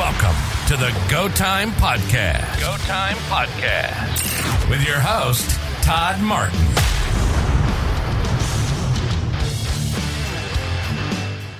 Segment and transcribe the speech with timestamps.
[0.00, 0.36] Welcome
[0.68, 2.58] to the Go Time Podcast.
[2.58, 6.58] Go Time Podcast with your host, Todd Martin.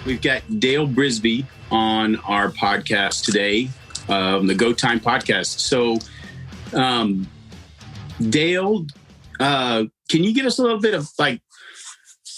[0.06, 3.68] We've got Dale Brisby on our podcast today,
[4.08, 5.58] um, the Go Time Podcast.
[5.58, 5.98] So,
[6.72, 7.28] um,
[8.30, 8.86] Dale,
[9.38, 11.42] uh, can you give us a little bit of like,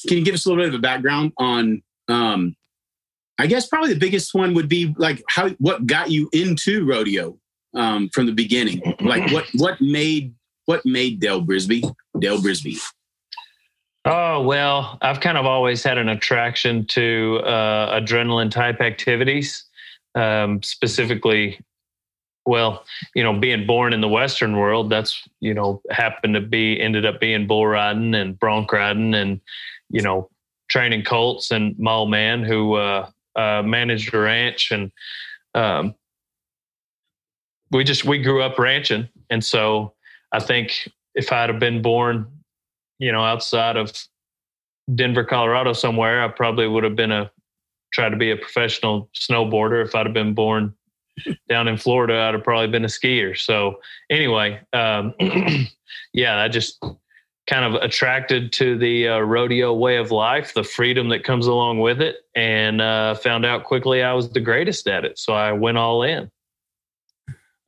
[0.09, 2.57] can you give us a little bit of a background on um,
[3.38, 7.36] I guess probably the biggest one would be like how what got you into rodeo
[7.74, 8.95] um, from the beginning.
[9.00, 10.34] Like what what made
[10.66, 11.82] what made Dale Brisby
[12.18, 12.80] Dale Brisby.
[14.04, 19.64] Oh well, I've kind of always had an attraction to uh, adrenaline type activities,
[20.14, 21.60] um, specifically.
[22.45, 26.80] Well, you know, being born in the Western world, that's you know happened to be
[26.80, 29.40] ended up being bull riding and bronc riding, and
[29.88, 30.28] you know
[30.68, 34.91] training colts and my man who uh, uh, managed a ranch and
[35.54, 35.95] um,
[37.70, 39.09] we just we grew up ranching.
[39.30, 39.95] And so
[40.32, 42.26] i think if i'd have been born
[42.98, 43.92] you know outside of
[44.95, 47.30] denver colorado somewhere i probably would have been a
[47.92, 49.85] try to be a professional snowboarder.
[49.85, 50.74] If i'd have been born
[51.48, 53.38] down in florida i'd have probably been a skier.
[53.38, 55.14] So anyway um,
[56.12, 56.82] yeah i just
[57.46, 61.80] kind of attracted to the uh, rodeo way of life, the freedom that comes along
[61.80, 65.19] with it, and uh, found out quickly I was the greatest at it.
[65.19, 66.31] So I went all in.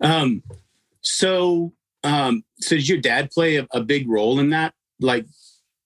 [0.00, 0.42] Um,
[1.00, 1.72] so,
[2.04, 4.74] um, so did your dad play a, a big role in that?
[5.00, 5.26] Like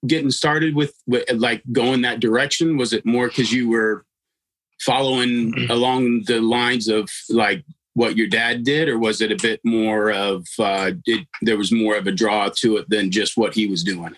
[0.06, 2.76] getting started with, with like going that direction?
[2.76, 4.04] Was it more because you were
[4.80, 7.64] following along the lines of like
[7.98, 11.72] what your dad did, or was it a bit more of uh, did, there was
[11.72, 14.16] more of a draw to it than just what he was doing?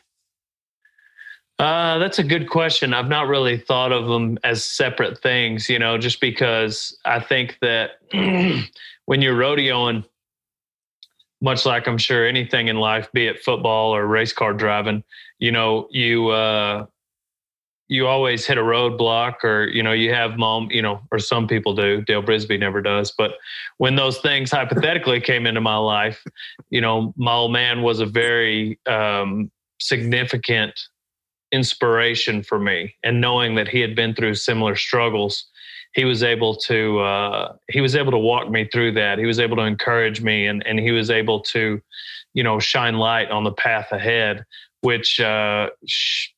[1.58, 2.92] Uh, that's a good question.
[2.92, 7.56] I've not really thought of them as separate things, you know, just because I think
[7.62, 7.92] that
[9.06, 10.04] when you're rodeoing,
[11.40, 15.02] much like I'm sure anything in life, be it football or race car driving,
[15.38, 16.84] you know, you uh,
[17.90, 21.46] you always hit a roadblock or you know you have mom you know or some
[21.48, 22.00] people do.
[22.02, 23.10] Dale brisby never does.
[23.10, 23.32] But
[23.78, 26.24] when those things hypothetically came into my life
[26.70, 30.78] you know my old man was a very um, significant
[31.52, 32.94] inspiration for me.
[33.02, 35.46] And knowing that he had been through similar struggles
[35.92, 39.18] he was able to uh, he was able to walk me through that.
[39.18, 41.82] He was able to encourage me and and he was able to
[42.34, 44.46] you know shine light on the path ahead
[44.82, 45.68] which uh,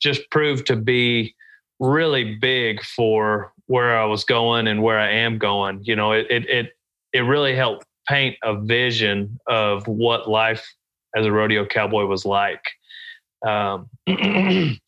[0.00, 1.34] just proved to be
[1.82, 5.80] really big for where I was going and where I am going.
[5.82, 6.72] You know, it it it,
[7.12, 10.66] it really helped paint a vision of what life
[11.16, 12.62] as a rodeo cowboy was like.
[13.46, 13.90] Um,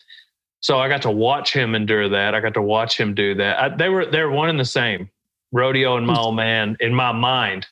[0.61, 2.35] so I got to watch him endure that.
[2.35, 3.59] I got to watch him do that.
[3.59, 5.11] I, they were they're one and the same.
[5.53, 7.67] Rodeo and my old man in my mind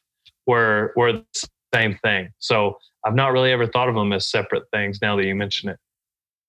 [0.47, 2.31] were were the same thing.
[2.39, 5.01] So I've not really ever thought of them as separate things.
[5.01, 5.79] Now that you mention it.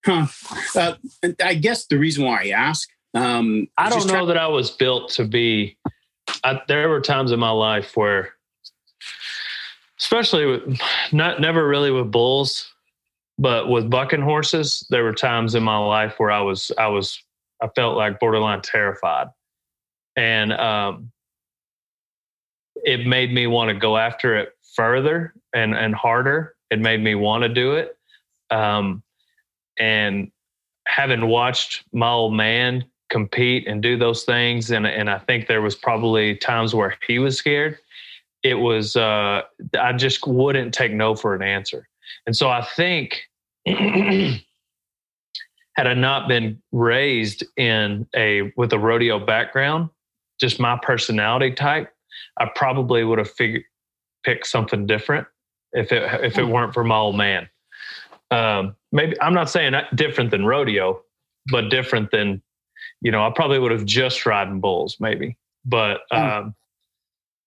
[0.05, 0.27] Huh.
[0.75, 0.95] Uh,
[1.43, 5.09] I guess the reason why I ask, um, I don't know that I was built
[5.11, 5.77] to be.
[6.43, 8.33] I, there were times in my life where,
[9.99, 10.79] especially with
[11.11, 12.73] not never really with bulls,
[13.37, 17.21] but with bucking horses, there were times in my life where I was I was
[17.61, 19.27] I felt like borderline terrified,
[20.15, 21.11] and um,
[22.83, 26.55] it made me want to go after it further and and harder.
[26.71, 27.95] It made me want to do it.
[28.49, 29.02] Um,
[29.79, 30.31] and
[30.87, 35.61] having watched my old man compete and do those things, and and I think there
[35.61, 37.77] was probably times where he was scared.
[38.43, 39.43] It was uh,
[39.79, 41.87] I just wouldn't take no for an answer,
[42.25, 43.21] and so I think.
[45.75, 49.89] had I not been raised in a with a rodeo background,
[50.39, 51.91] just my personality type,
[52.37, 53.63] I probably would have figured
[54.23, 55.27] picked something different
[55.73, 56.51] if it if it hmm.
[56.51, 57.49] weren't for my old man.
[58.33, 61.01] Um, maybe I'm not saying different than rodeo,
[61.51, 62.41] but different than,
[63.01, 66.17] you know, I probably would have just ridden bulls, maybe, but hmm.
[66.17, 66.55] um,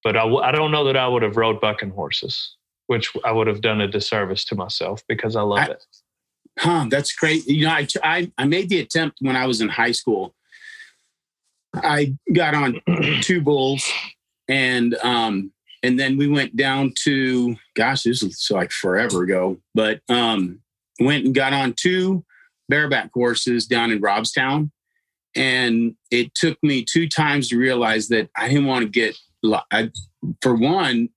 [0.05, 2.57] but I w- I don't know that I would have rode bucking horses,
[2.87, 5.85] which I would have done a disservice to myself because I love I, it.
[6.59, 7.45] Huh, that's great.
[7.47, 10.35] You know, I, I I made the attempt when I was in high school.
[11.75, 12.81] I got on
[13.23, 13.85] two bulls,
[14.47, 15.51] and um,
[15.83, 20.61] and then we went down to gosh, this is like forever ago, but um,
[21.01, 22.25] went and got on two
[22.69, 24.71] bareback horses down in Robstown.
[25.35, 29.17] And it took me two times to realize that I didn't want to get,
[29.71, 29.91] I,
[30.41, 31.11] for one,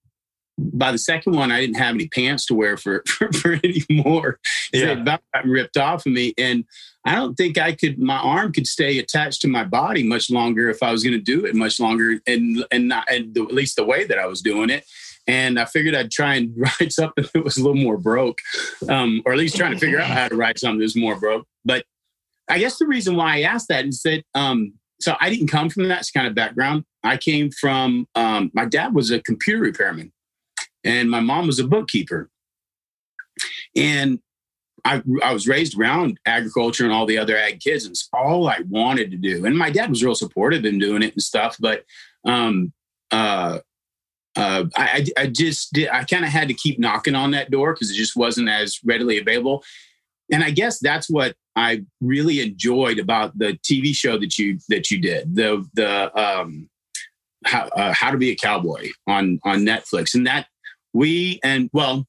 [0.58, 4.38] by the second one, I didn't have any pants to wear for for, for anymore.
[4.72, 4.86] Yeah.
[4.86, 6.64] They about gotten ripped off of me, and
[7.04, 7.98] I don't think I could.
[7.98, 11.22] My arm could stay attached to my body much longer if I was going to
[11.22, 14.26] do it much longer, and and not and the, at least the way that I
[14.26, 14.84] was doing it.
[15.26, 18.38] And I figured I'd try and write something that was a little more broke,
[18.88, 21.46] um, or at least trying to figure out how to write something that's more broke.
[21.64, 21.84] But
[22.48, 25.70] I guess the reason why I asked that is that um, so I didn't come
[25.70, 26.84] from that kind of background.
[27.02, 30.12] I came from um, my dad was a computer repairman,
[30.84, 32.28] and my mom was a bookkeeper.
[33.74, 34.18] And
[34.84, 38.48] I, I was raised around agriculture and all the other ag kids, and it's all
[38.48, 39.44] I wanted to do.
[39.44, 41.84] And my dad was real supportive in doing it and stuff, but
[42.24, 42.72] um,
[43.10, 43.58] uh,
[44.36, 47.74] uh, I, I just did, I kind of had to keep knocking on that door
[47.74, 49.64] because it just wasn't as readily available.
[50.32, 54.90] And I guess that's what I really enjoyed about the TV show that you that
[54.90, 56.68] you did the the um,
[57.44, 60.46] how uh, how to be a cowboy on on Netflix, and that
[60.92, 62.06] we and well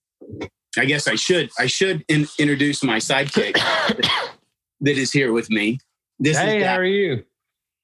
[0.77, 3.53] I guess I should I should in, introduce my sidekick
[4.81, 5.79] that is here with me.
[6.19, 7.23] This hey, how are you?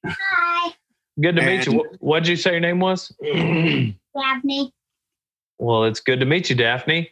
[0.06, 0.74] Hi.
[1.20, 1.84] Good to and, meet you.
[1.98, 3.12] What did you say your name was?
[4.20, 4.72] Daphne.
[5.58, 7.10] Well, it's good to meet you, Daphne.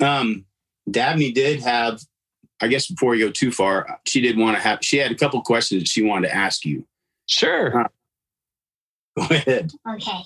[0.00, 0.44] Um,
[0.90, 2.00] Daphne did have,
[2.60, 4.78] I guess, before we go too far, she did want to have.
[4.82, 6.86] She had a couple questions that she wanted to ask you.
[7.26, 7.80] Sure.
[7.80, 7.88] Uh,
[9.16, 9.72] go ahead.
[9.88, 10.20] Okay.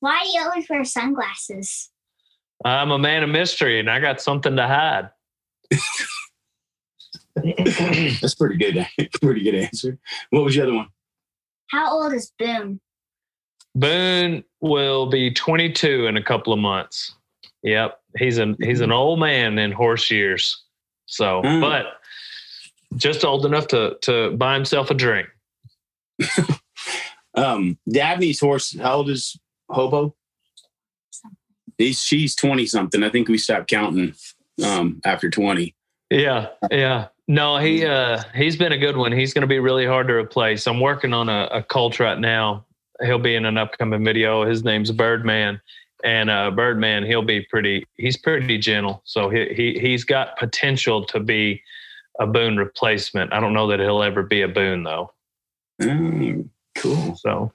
[0.00, 1.90] Why do you always wear sunglasses?
[2.64, 5.10] I'm a man of mystery and I got something to hide.
[7.36, 8.86] That's pretty good.
[9.20, 9.98] Pretty good answer.
[10.30, 10.88] What was the other one?
[11.68, 12.80] How old is Boone?
[13.76, 17.14] Boone will be 22 in a couple of months.
[17.62, 20.64] Yep, he's an he's an old man in horse years.
[21.04, 21.60] So, mm.
[21.60, 21.86] but
[22.96, 25.28] just old enough to to buy himself a drink.
[27.34, 28.76] um, Daphne's horse.
[28.78, 29.38] How old is
[29.68, 30.14] Hobo?
[31.76, 33.02] He's, she's 20 something.
[33.02, 34.14] I think we stopped counting
[34.64, 35.74] um, after 20.
[36.08, 36.48] Yeah.
[36.70, 37.08] Yeah.
[37.28, 39.12] No, he uh he's been a good one.
[39.12, 40.66] He's going to be really hard to replace.
[40.66, 42.64] I'm working on a, a colt right now.
[43.02, 44.44] He'll be in an upcoming video.
[44.44, 45.60] His name's Birdman,
[46.04, 47.86] and uh, Birdman he'll be pretty.
[47.96, 51.62] He's pretty gentle, so he he he's got potential to be
[52.18, 53.32] a boone replacement.
[53.32, 55.12] I don't know that he'll ever be a boone though.
[55.80, 57.16] Mm, cool.
[57.16, 57.52] So,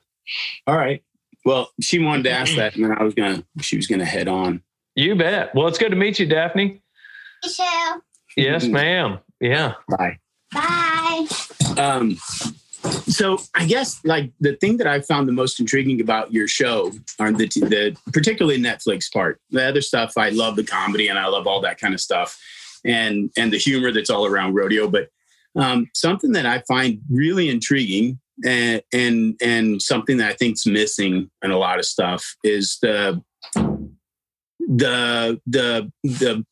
[0.67, 1.03] all right.
[1.43, 3.43] Well, she wanted to ask that, and then I was gonna.
[3.61, 4.61] She was gonna head on.
[4.95, 5.55] You bet.
[5.55, 6.81] Well, it's good to meet you, Daphne.
[7.43, 8.01] Michelle.
[8.38, 9.19] Yes, ma'am.
[9.39, 9.73] Yeah.
[9.89, 10.19] Bye.
[10.53, 11.27] Bye.
[11.77, 12.17] Um.
[12.81, 16.91] So I guess like the thing that I found the most intriguing about your show
[17.19, 19.39] are the the particularly Netflix part.
[19.51, 22.39] The other stuff I love the comedy and I love all that kind of stuff,
[22.83, 24.87] and and the humor that's all around rodeo.
[24.87, 25.09] But
[25.55, 30.65] um, something that I find really intriguing and and and something that I think is
[30.65, 33.21] missing in a lot of stuff is the
[34.59, 36.45] the the the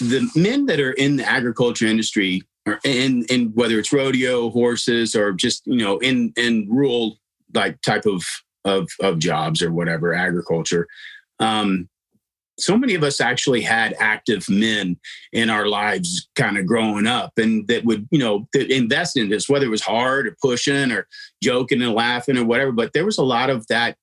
[0.00, 2.42] the men that are in the agriculture industry
[2.84, 7.18] in in whether it's rodeo horses or just you know in in rural
[7.54, 8.22] like type of
[8.64, 10.86] of of jobs or whatever agriculture
[11.40, 11.88] um
[12.58, 14.96] so many of us actually had active men
[15.32, 19.48] in our lives kind of growing up and that would you know invest in this
[19.48, 21.06] whether it was hard or pushing or
[21.42, 23.96] joking and laughing or whatever but there was a lot of that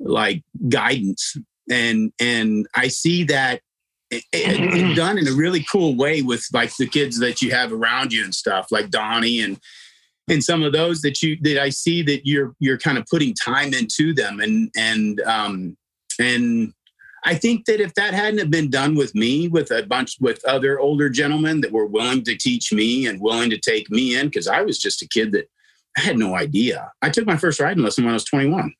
[0.00, 1.36] like guidance.
[1.70, 3.60] And and i see that
[4.10, 7.72] it, it, done in a really cool way with like the kids that you have
[7.72, 9.58] around you and stuff like donnie and
[10.30, 13.34] and some of those that you that i see that you're you're kind of putting
[13.34, 15.76] time into them and and um
[16.18, 16.72] and
[17.24, 20.44] I think that if that hadn't have been done with me, with a bunch with
[20.44, 24.26] other older gentlemen that were willing to teach me and willing to take me in,
[24.26, 25.48] because I was just a kid that
[25.96, 26.90] I had no idea.
[27.02, 28.72] I took my first riding lesson when I was 21,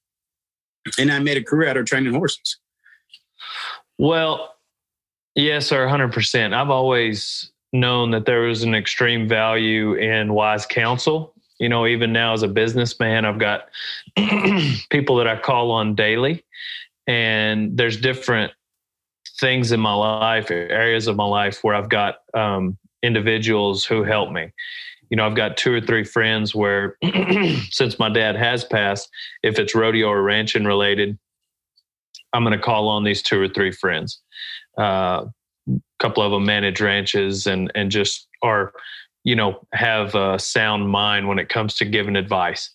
[0.98, 2.58] and I made a career out of training horses.
[3.98, 4.54] Well,
[5.42, 6.54] yes, sir, 100%.
[6.54, 11.34] I've always known that there was an extreme value in wise counsel.
[11.58, 13.68] You know, even now as a businessman, I've got
[14.90, 16.44] people that I call on daily
[17.08, 18.52] and there's different
[19.40, 24.30] things in my life areas of my life where i've got um, individuals who help
[24.30, 24.52] me
[25.10, 26.96] you know i've got two or three friends where
[27.70, 29.08] since my dad has passed
[29.42, 31.18] if it's rodeo or ranching related
[32.32, 34.20] i'm going to call on these two or three friends
[34.78, 35.26] a
[35.98, 38.72] couple of them manage ranches and and just are
[39.24, 42.70] you know have a sound mind when it comes to giving advice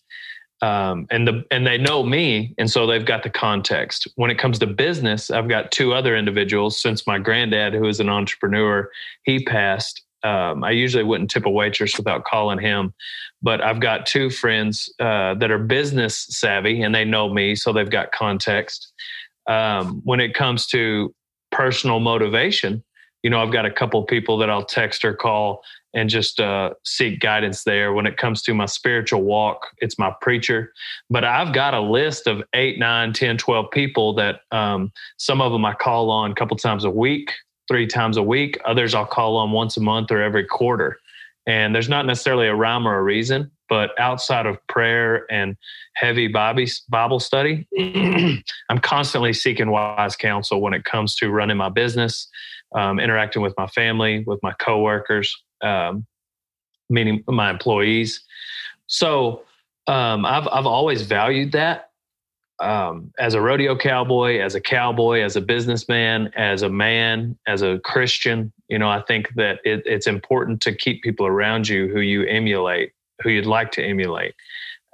[0.64, 4.08] um, and the and they know me, and so they've got the context.
[4.16, 6.80] When it comes to business, I've got two other individuals.
[6.80, 8.90] Since my granddad, who is an entrepreneur,
[9.24, 10.02] he passed.
[10.22, 12.94] Um, I usually wouldn't tip a waitress without calling him,
[13.42, 17.74] but I've got two friends uh, that are business savvy and they know me, so
[17.74, 18.90] they've got context.
[19.46, 21.14] Um, when it comes to
[21.54, 22.82] personal motivation,
[23.22, 25.62] you know, I've got a couple people that I'll text or call
[25.94, 27.92] and just uh, seek guidance there.
[27.92, 30.72] When it comes to my spiritual walk, it's my preacher.
[31.08, 35.52] But I've got a list of eight, nine, 10, 12 people that um, some of
[35.52, 37.32] them I call on a couple times a week,
[37.68, 38.58] three times a week.
[38.66, 40.98] Others I'll call on once a month or every quarter.
[41.46, 45.56] And there's not necessarily a rhyme or a reason, but outside of prayer and
[45.94, 47.66] heavy Bible study,
[48.68, 52.28] I'm constantly seeking wise counsel when it comes to running my business,
[52.76, 56.06] um, interacting with my family, with my coworkers, um,
[56.88, 58.22] meaning my employees.
[58.86, 59.42] So
[59.88, 61.90] um, I've I've always valued that
[62.60, 67.62] um, as a rodeo cowboy, as a cowboy, as a businessman, as a man, as
[67.62, 68.52] a Christian.
[68.68, 72.22] You know, I think that it, it's important to keep people around you who you
[72.22, 74.34] emulate, who you'd like to emulate,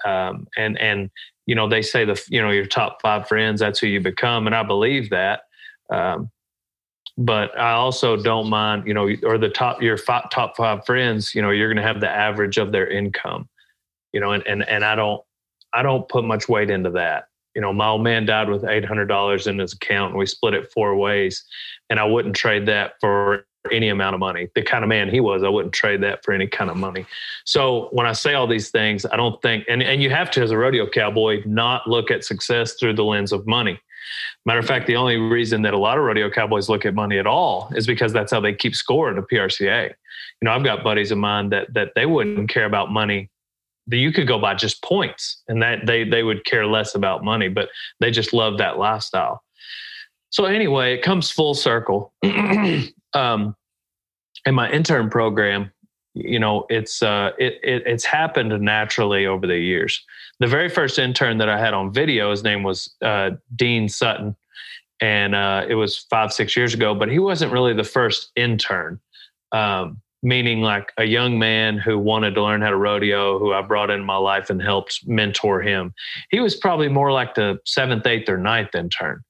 [0.04, 1.10] um, and and
[1.46, 4.46] you know they say the you know your top five friends that's who you become,
[4.46, 5.42] and I believe that.
[5.92, 6.30] Um,
[7.18, 11.34] but I also don't mind, you know, or the top your five, top five friends,
[11.34, 13.48] you know, you're going to have the average of their income,
[14.12, 15.22] you know, and and and I don't
[15.72, 17.24] I don't put much weight into that.
[17.54, 20.26] You know, my old man died with eight hundred dollars in his account, and we
[20.26, 21.44] split it four ways,
[21.90, 24.48] and I wouldn't trade that for any amount of money.
[24.54, 27.06] The kind of man he was, I wouldn't trade that for any kind of money.
[27.44, 30.42] So when I say all these things, I don't think, and and you have to
[30.42, 33.80] as a rodeo cowboy not look at success through the lens of money
[34.46, 37.18] Matter of fact, the only reason that a lot of rodeo cowboys look at money
[37.18, 39.88] at all is because that's how they keep score at a PRCA.
[39.88, 39.94] You
[40.42, 43.30] know, I've got buddies of mine that that they wouldn't care about money.
[43.86, 47.24] That you could go by just points, and that they they would care less about
[47.24, 47.68] money, but
[48.00, 49.42] they just love that lifestyle.
[50.30, 52.12] So anyway, it comes full circle.
[53.14, 53.56] um,
[54.46, 55.70] in my intern program,
[56.14, 60.04] you know, it's uh, it, it it's happened naturally over the years
[60.40, 64.34] the very first intern that I had on video, his name was uh, Dean Sutton,
[65.00, 66.94] and uh, it was five six years ago.
[66.94, 68.98] But he wasn't really the first intern,
[69.52, 73.60] um, meaning like a young man who wanted to learn how to rodeo, who I
[73.60, 75.92] brought into my life and helped mentor him.
[76.30, 79.22] He was probably more like the seventh, eighth, or ninth intern.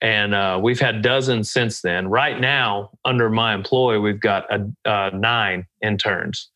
[0.00, 2.08] And uh, we've had dozens since then.
[2.08, 6.50] Right now, under my employ, we've got a, uh, nine interns.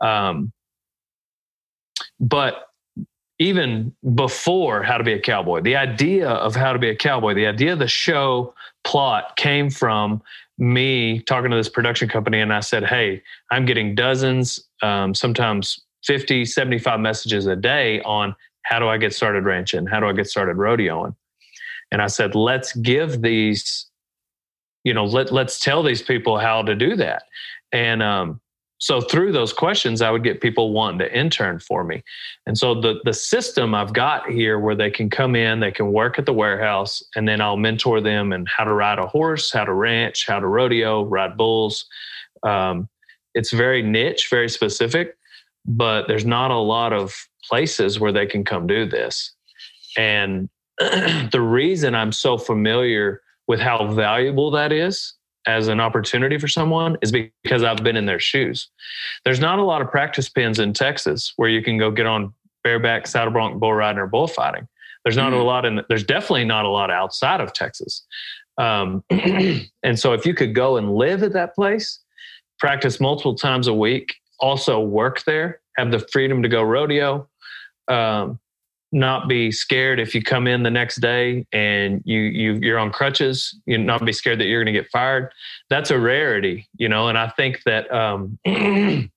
[0.00, 0.52] Um,
[2.18, 2.66] but
[3.40, 5.62] even before How to Be a Cowboy.
[5.62, 8.54] The idea of How to Be a Cowboy, the idea of the show
[8.84, 10.22] plot came from
[10.58, 12.40] me talking to this production company.
[12.40, 18.36] And I said, Hey, I'm getting dozens, um, sometimes 50, 75 messages a day on
[18.62, 19.86] how do I get started ranching?
[19.86, 21.16] How do I get started rodeoing?
[21.92, 23.86] And I said, let's give these,
[24.84, 27.24] you know, let, let's tell these people how to do that.
[27.72, 28.40] And um,
[28.78, 32.02] so through those questions i would get people wanting to intern for me.
[32.46, 35.92] And so the the system i've got here where they can come in they can
[35.92, 39.52] work at the warehouse and then i'll mentor them in how to ride a horse
[39.52, 41.84] how to ranch how to rodeo ride bulls.
[42.42, 42.88] Um,
[43.34, 45.18] it's very niche very specific
[45.66, 47.14] but there's not a lot of
[47.48, 49.32] places where they can come do this.
[49.96, 50.48] And
[51.32, 55.14] the reason i'm so familiar with how valuable that is
[55.46, 58.68] as an opportunity for someone is because I've been in their shoes.
[59.24, 62.34] There's not a lot of practice pins in Texas where you can go get on
[62.62, 64.68] bareback, saddle bronc, bull riding, or bullfighting.
[65.04, 65.40] There's not mm.
[65.40, 65.80] a lot in.
[65.88, 68.04] There's definitely not a lot outside of Texas.
[68.58, 72.00] Um, and so, if you could go and live at that place,
[72.58, 77.28] practice multiple times a week, also work there, have the freedom to go rodeo,
[77.88, 78.38] um,
[78.92, 82.90] not be scared if you come in the next day and you you you're on
[82.90, 85.32] crutches you not be scared that you're going to get fired.
[85.68, 88.38] That's a rarity you know and i think that um,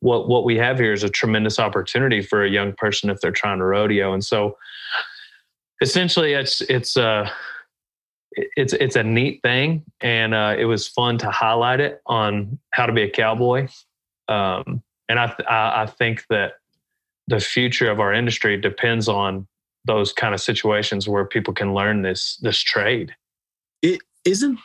[0.00, 3.30] what what we have here is a tremendous opportunity for a young person if they're
[3.30, 4.12] trying to rodeo.
[4.12, 4.56] And so
[5.80, 7.30] essentially it's it's uh
[8.32, 9.84] it's it's a neat thing.
[10.00, 13.68] And uh, it was fun to highlight it on how to be a cowboy.
[14.28, 16.54] Um, and I, I i think that
[17.30, 19.46] the future of our industry depends on
[19.84, 23.14] those kind of situations where people can learn this this trade.
[23.82, 24.58] It isn't.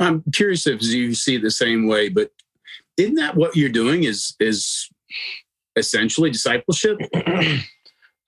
[0.00, 2.30] I'm curious if you see it the same way, but
[2.96, 4.04] isn't that what you're doing?
[4.04, 4.88] Is is
[5.76, 6.98] essentially discipleship?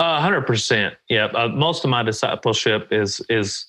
[0.01, 0.95] hundred percent.
[1.09, 1.27] Yeah.
[1.27, 3.65] Uh, most of my discipleship is is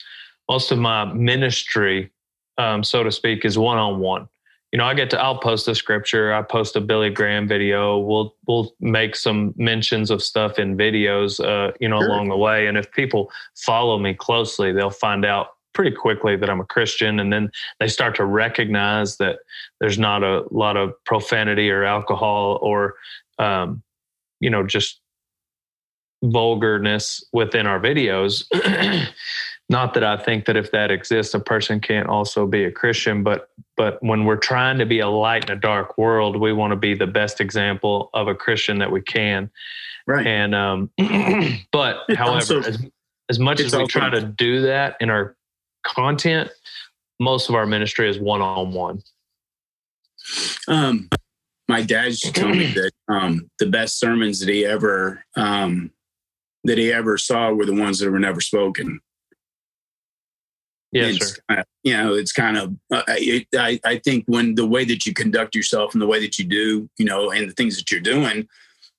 [0.49, 2.11] most of my ministry,
[2.57, 4.27] um, so to speak, is one on one
[4.73, 7.99] you know, I get to I'll post a scripture, I post a Billy Graham video.
[7.99, 12.09] We'll we'll make some mentions of stuff in videos, uh, you know, sure.
[12.09, 12.65] along the way.
[12.65, 17.19] And if people follow me closely, they'll find out pretty quickly that I'm a Christian,
[17.19, 19.37] and then they start to recognize that
[19.79, 22.95] there's not a lot of profanity or alcohol or,
[23.37, 23.83] um,
[24.39, 25.01] you know, just
[26.23, 28.45] vulgarness within our videos.
[29.69, 33.23] Not that I think that if that exists, a person can't also be a Christian,
[33.23, 36.71] but but when we're trying to be a light in a dark world, we want
[36.71, 39.49] to be the best example of a Christian that we can.
[40.05, 40.27] Right.
[40.27, 40.91] And um,
[41.71, 42.85] but It's however, also- as,
[43.29, 45.35] as much as we try to do that in our
[45.83, 46.49] content,
[47.19, 49.01] most of our ministry is one on one.
[50.67, 51.09] Um,
[51.67, 55.91] my dad used to tell me that um, the best sermons that he ever um,
[56.65, 58.99] that he ever saw were the ones that were never spoken.
[60.93, 61.41] Yes, it's sir.
[61.49, 62.75] kind of, you know, it's kind of.
[62.91, 66.19] Uh, it, I I think when the way that you conduct yourself and the way
[66.19, 68.47] that you do, you know, and the things that you're doing,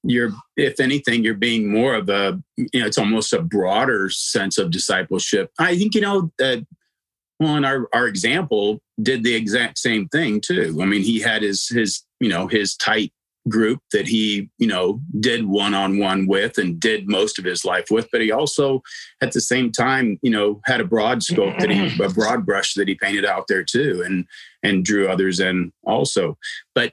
[0.03, 2.41] you're if anything, you're being more of a.
[2.57, 5.51] You know, it's almost a broader sense of discipleship.
[5.59, 6.67] I think you know that.
[7.41, 10.79] Well, and our our example did the exact same thing too.
[10.81, 13.13] I mean, he had his his you know his tight
[13.49, 17.65] group that he you know did one on one with and did most of his
[17.65, 18.83] life with, but he also
[19.21, 22.75] at the same time, you know, had a broad scope that he, a broad brush
[22.75, 24.27] that he painted out there too, and
[24.63, 26.39] and drew others in also.
[26.75, 26.93] But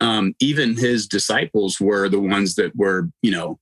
[0.00, 3.58] um, even his disciples were the ones that were, you know,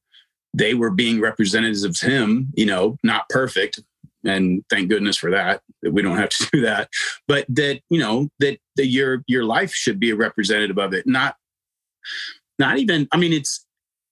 [0.54, 2.52] they were being representatives of him.
[2.56, 3.80] You know, not perfect,
[4.24, 6.88] and thank goodness for that that we don't have to do that.
[7.26, 11.06] But that you know that that your your life should be a representative of it,
[11.06, 11.36] not
[12.58, 13.08] not even.
[13.12, 13.64] I mean, it's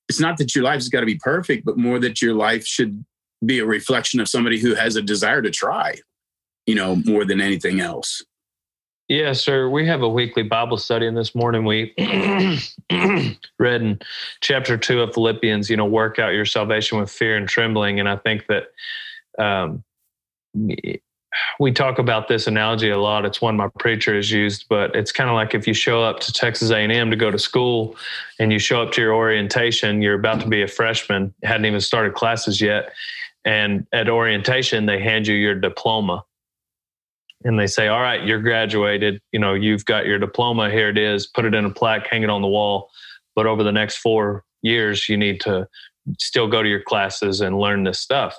[0.09, 3.05] it's not that your life's got to be perfect, but more that your life should
[3.45, 5.97] be a reflection of somebody who has a desire to try,
[6.67, 8.23] you know, more than anything else.
[9.09, 9.69] Yeah, sir.
[9.69, 11.95] We have a weekly Bible study, and this morning we
[13.59, 14.01] read in
[14.41, 15.71] chapter two of Philippians.
[15.71, 18.01] You know, work out your salvation with fear and trembling.
[18.01, 18.65] And I think that
[19.39, 19.85] um,
[21.59, 23.25] we talk about this analogy a lot.
[23.25, 26.21] It's one my preacher has used, but it's kind of like if you show up
[26.21, 27.97] to Texas A&M to go to school,
[28.39, 31.81] and you show up to your orientation, you're about to be a freshman, hadn't even
[31.81, 32.93] started classes yet,
[33.45, 36.25] and at orientation they hand you your diploma
[37.45, 39.21] and they say, "All right, you're graduated.
[39.33, 40.71] You know, you've got your diploma.
[40.71, 41.27] Here it is.
[41.27, 42.91] Put it in a plaque, hang it on the wall.
[43.35, 45.69] But over the next four years, you need to
[46.19, 48.39] still go to your classes and learn this stuff."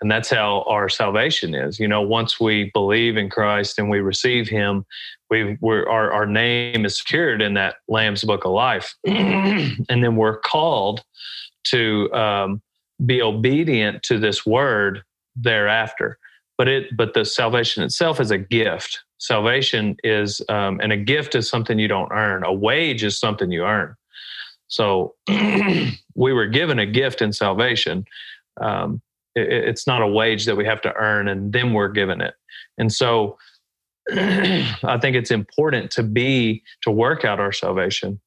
[0.00, 1.78] And that's how our salvation is.
[1.78, 4.84] You know, once we believe in Christ and we receive Him,
[5.30, 10.16] we we're, our our name is secured in that Lamb's Book of Life, and then
[10.16, 11.02] we're called
[11.64, 12.62] to um,
[13.04, 15.02] be obedient to this Word
[15.36, 16.18] thereafter.
[16.56, 19.02] But it but the salvation itself is a gift.
[19.18, 22.44] Salvation is um, and a gift is something you don't earn.
[22.44, 23.96] A wage is something you earn
[24.68, 25.14] so
[26.14, 28.04] we were given a gift in salvation.
[28.60, 29.02] Um,
[29.34, 32.34] it, it's not a wage that we have to earn and then we're given it.
[32.78, 33.38] And so
[34.10, 38.18] i think it's important to be to work out our salvation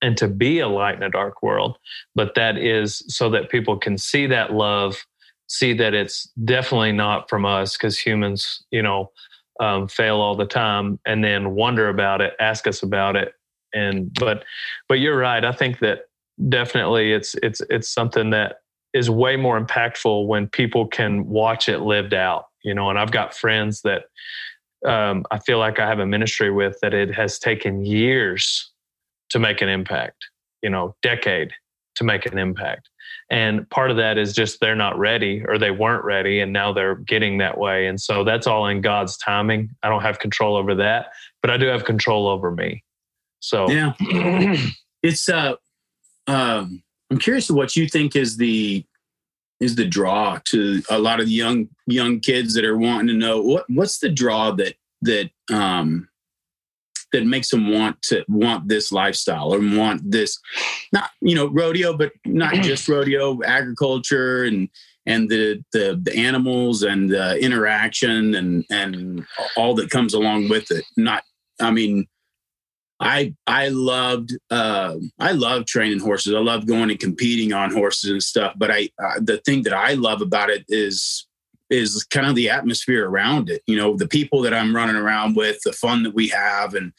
[0.00, 1.76] and to be a light in a dark world.
[2.14, 5.04] But that is so that people can see that love
[5.48, 9.10] see that it's definitely not from us because humans, you know,
[9.60, 13.32] um, fail all the time, and then wonder about it, ask us about it,
[13.72, 14.44] and but
[14.88, 15.44] but you're right.
[15.44, 16.02] I think that
[16.48, 18.56] definitely it's it's it's something that
[18.94, 22.46] is way more impactful when people can watch it lived out.
[22.64, 24.04] You know, and I've got friends that
[24.86, 28.70] um, I feel like I have a ministry with that it has taken years
[29.30, 30.26] to make an impact.
[30.62, 31.52] You know, decade
[31.98, 32.88] to make an impact.
[33.30, 36.72] And part of that is just they're not ready or they weren't ready and now
[36.72, 37.86] they're getting that way.
[37.86, 39.70] And so that's all in God's timing.
[39.82, 41.08] I don't have control over that,
[41.42, 42.84] but I do have control over me.
[43.40, 43.92] So Yeah,
[45.02, 45.54] it's uh,
[46.26, 48.84] um, I'm curious what you think is the
[49.60, 53.14] is the draw to a lot of the young young kids that are wanting to
[53.14, 56.08] know what what's the draw that that um
[57.12, 60.38] that makes them want to want this lifestyle or want this
[60.92, 64.68] not you know rodeo but not just rodeo agriculture and
[65.06, 70.70] and the the, the animals and the interaction and and all that comes along with
[70.70, 70.84] it.
[70.96, 71.24] Not
[71.60, 72.06] i mean
[73.00, 76.34] I I loved uh, I love training horses.
[76.34, 78.54] I love going and competing on horses and stuff.
[78.56, 81.26] But I uh, the thing that I love about it is
[81.70, 83.62] is kind of the atmosphere around it.
[83.66, 86.92] You know, the people that I'm running around with, the fun that we have, and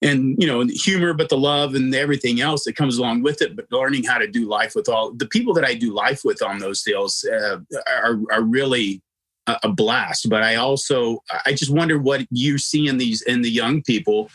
[0.00, 3.54] and you know, humor, but the love and everything else that comes along with it.
[3.54, 6.42] But learning how to do life with all the people that I do life with
[6.42, 9.02] on those deals uh, are are really
[9.46, 10.28] a blast.
[10.28, 14.30] But I also I just wonder what you see in these in the young people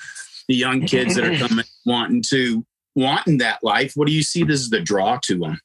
[0.48, 4.44] the young kids that are coming wanting to wanting that life what do you see
[4.44, 5.60] this as the draw to them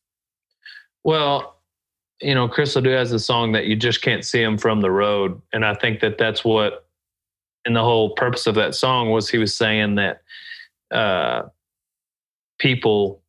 [1.04, 1.52] Well,
[2.22, 4.90] you know, Chris LeDoux has a song that you just can't see him from the
[4.90, 6.86] road, and I think that that's what,
[7.64, 10.22] and the whole purpose of that song was he was saying that
[10.92, 11.42] uh,
[12.58, 13.22] people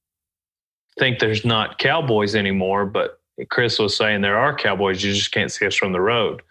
[0.99, 5.03] think there's not cowboys anymore, but Chris was saying there are cowboys.
[5.03, 6.43] You just can't see us from the road.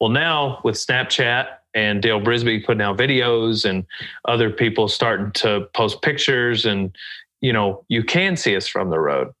[0.00, 3.84] Well, now with Snapchat and Dale Brisby putting out videos and
[4.26, 6.96] other people starting to post pictures, and
[7.40, 9.32] you know, you can see us from the road.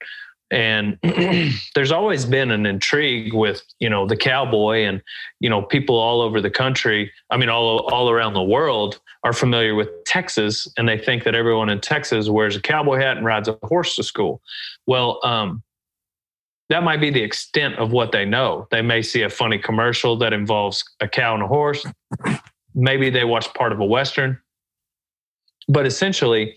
[0.50, 0.98] And
[1.74, 5.02] there's always been an intrigue with you know the cowboy, and
[5.40, 7.10] you know people all over the country.
[7.30, 11.34] I mean, all all around the world are familiar with Texas, and they think that
[11.34, 14.42] everyone in Texas wears a cowboy hat and rides a horse to school.
[14.86, 15.62] Well, um,
[16.70, 18.66] that might be the extent of what they know.
[18.70, 21.84] They may see a funny commercial that involves a cow and a horse.
[22.74, 24.38] Maybe they watch part of a Western.
[25.68, 26.56] But essentially,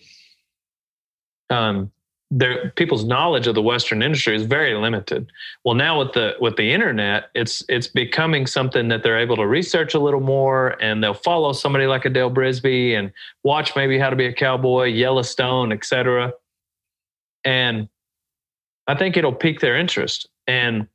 [1.49, 1.91] um,
[2.29, 5.31] their people's knowledge of the Western industry is very limited.
[5.63, 9.47] Well, now with the with the internet, it's it's becoming something that they're able to
[9.47, 13.97] research a little more, and they'll follow somebody like a Dale Brisby and watch maybe
[13.97, 16.33] how to be a cowboy, Yellowstone, etc.
[17.45, 17.87] And
[18.87, 20.29] I think it'll pique their interest.
[20.47, 20.87] And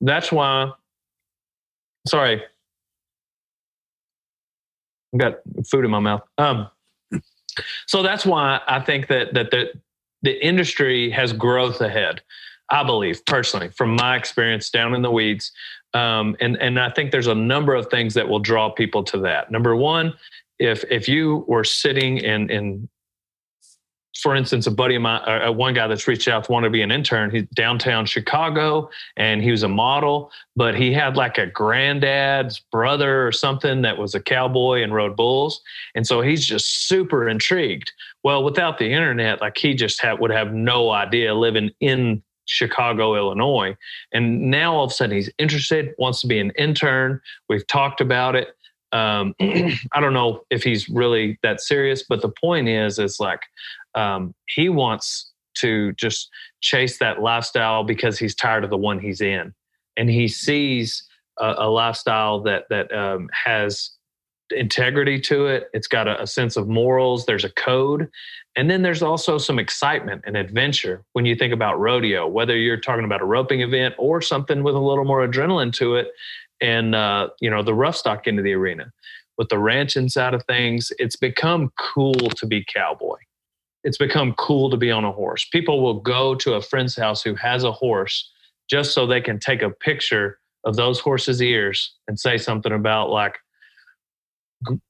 [0.00, 0.72] that's why,
[2.06, 2.42] sorry,
[5.14, 5.34] I've got
[5.70, 6.22] food in my mouth.
[6.38, 6.68] Um,
[7.86, 9.72] so that's why I think that, that the,
[10.22, 12.22] the industry has growth ahead.
[12.68, 15.52] I believe personally, from my experience down in the weeds.
[15.94, 19.18] Um, and, and I think there's a number of things that will draw people to
[19.18, 19.52] that.
[19.52, 20.12] Number one,
[20.58, 22.88] if, if you were sitting in, in
[24.22, 26.64] for instance, a buddy of mine, uh, uh, one guy that's reached out to want
[26.64, 31.16] to be an intern, he's downtown Chicago and he was a model, but he had
[31.16, 35.60] like a granddad's brother or something that was a cowboy and rode bulls.
[35.94, 37.92] And so he's just super intrigued.
[38.24, 43.16] Well, without the internet, like he just have, would have no idea living in Chicago,
[43.16, 43.76] Illinois.
[44.12, 47.20] And now all of a sudden he's interested, wants to be an intern.
[47.48, 48.56] We've talked about it.
[48.92, 53.42] Um, I don't know if he's really that serious, but the point is, is like
[53.96, 56.28] um, he wants to just
[56.60, 59.52] chase that lifestyle because he's tired of the one he's in,
[59.96, 61.02] and he sees
[61.38, 63.90] a, a lifestyle that that um, has
[64.50, 65.68] integrity to it.
[65.72, 67.26] It's got a, a sense of morals.
[67.26, 68.08] There's a code,
[68.54, 72.28] and then there's also some excitement and adventure when you think about rodeo.
[72.28, 75.96] Whether you're talking about a roping event or something with a little more adrenaline to
[75.96, 76.08] it,
[76.60, 78.92] and uh, you know the rough stock into the arena.
[79.38, 83.18] With the ranching side of things, it's become cool to be cowboy
[83.86, 85.44] it's become cool to be on a horse.
[85.44, 88.28] People will go to a friend's house who has a horse
[88.68, 93.10] just so they can take a picture of those horses' ears and say something about
[93.10, 93.38] like,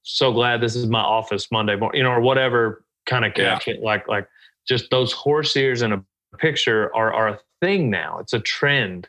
[0.02, 3.76] "So glad this is my office Monday morning," you know, or whatever kind of caption.
[3.76, 3.84] Yeah.
[3.84, 4.28] Like, like
[4.66, 6.02] just those horse ears in a
[6.38, 8.18] picture are are a thing now.
[8.20, 9.08] It's a trend,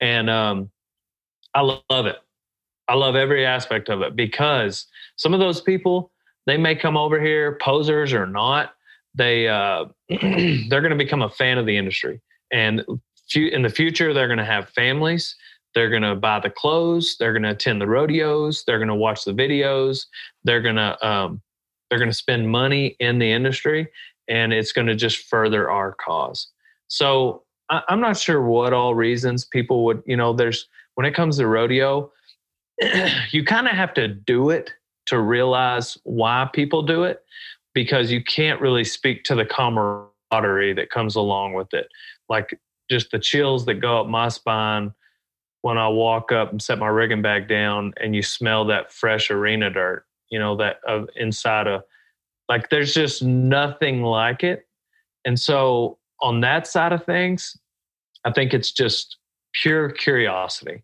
[0.00, 0.70] and um,
[1.52, 2.16] I love it.
[2.88, 6.10] I love every aspect of it because some of those people
[6.46, 8.75] they may come over here, posers or not,
[9.16, 12.20] they uh, they're going to become a fan of the industry,
[12.52, 12.84] and
[13.34, 15.34] in the future they're going to have families.
[15.74, 17.16] They're going to buy the clothes.
[17.18, 18.64] They're going to attend the rodeos.
[18.66, 20.06] They're going to watch the videos.
[20.42, 21.42] They're going to um,
[21.90, 23.88] they're going to spend money in the industry,
[24.28, 26.48] and it's going to just further our cause.
[26.88, 30.32] So I, I'm not sure what all reasons people would you know.
[30.32, 32.10] There's when it comes to rodeo,
[33.30, 34.72] you kind of have to do it
[35.06, 37.22] to realize why people do it
[37.76, 41.86] because you can't really speak to the camaraderie that comes along with it.
[42.26, 42.58] Like
[42.90, 44.94] just the chills that go up my spine
[45.60, 49.30] when I walk up and set my rigging bag down and you smell that fresh
[49.30, 51.82] arena dirt, you know, that of inside of
[52.48, 54.66] like there's just nothing like it.
[55.26, 57.58] And so on that side of things,
[58.24, 59.18] I think it's just
[59.52, 60.82] pure curiosity.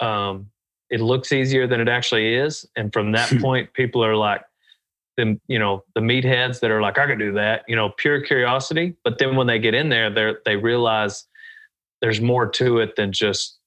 [0.00, 0.50] Um,
[0.90, 2.66] it looks easier than it actually is.
[2.74, 4.42] And from that point, people are like,
[5.18, 8.22] them, you know, the meatheads that are like, I could do that, you know, pure
[8.22, 8.94] curiosity.
[9.04, 11.26] But then when they get in there, they they realize
[12.00, 13.58] there's more to it than just,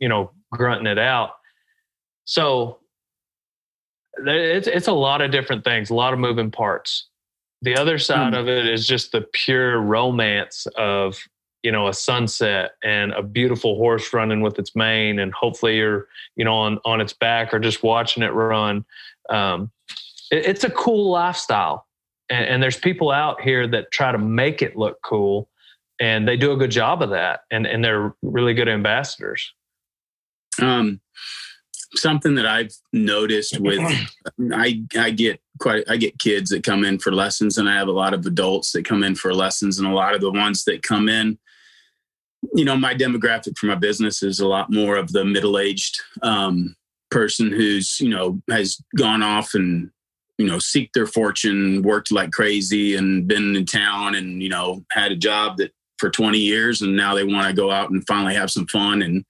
[0.00, 1.32] you know, grunting it out.
[2.24, 2.78] So
[4.16, 7.08] it's it's a lot of different things, a lot of moving parts.
[7.62, 8.38] The other side mm.
[8.38, 11.18] of it is just the pure romance of
[11.62, 16.06] you know a sunset and a beautiful horse running with its mane and hopefully you're
[16.36, 18.84] you know on on its back or just watching it run
[19.28, 19.72] um,
[20.30, 21.86] it's a cool lifestyle.
[22.30, 25.48] And, and, there's people out here that try to make it look cool
[26.00, 27.40] and they do a good job of that.
[27.50, 29.52] And, and they're really good ambassadors.
[30.60, 31.00] Um,
[31.94, 33.80] something that I've noticed with,
[34.52, 37.88] I, I get quite, I get kids that come in for lessons and I have
[37.88, 40.64] a lot of adults that come in for lessons and a lot of the ones
[40.64, 41.38] that come in,
[42.54, 46.76] you know, my demographic for my business is a lot more of the middle-aged, um,
[47.10, 49.90] person who's, you know, has gone off and
[50.38, 54.84] you know seek their fortune worked like crazy and been in town and you know
[54.90, 58.06] had a job that for 20 years and now they want to go out and
[58.06, 59.24] finally have some fun and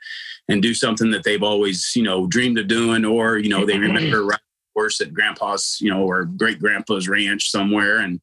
[0.50, 3.78] and do something that they've always you know dreamed of doing or you know they
[3.78, 4.40] remember right
[4.74, 8.20] horse at grandpa's you know or great grandpa's ranch somewhere and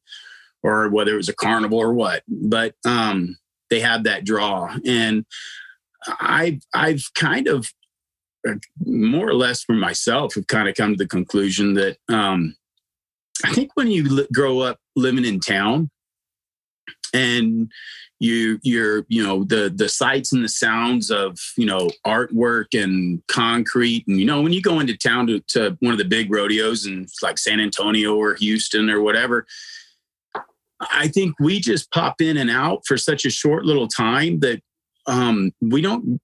[0.62, 2.22] or whether it was a carnival or what.
[2.28, 3.36] But um
[3.68, 5.24] they have that draw and
[6.20, 7.68] i've i've kind of
[8.48, 12.54] uh, more or less for myself have kind of come to the conclusion that um
[13.44, 15.90] i think when you li- grow up living in town
[17.12, 17.70] and
[18.18, 23.22] you you're you know the the sights and the sounds of you know artwork and
[23.28, 26.32] concrete and you know when you go into town to, to one of the big
[26.32, 29.46] rodeos and like san antonio or houston or whatever
[30.92, 34.62] i think we just pop in and out for such a short little time that
[35.06, 36.20] um we don't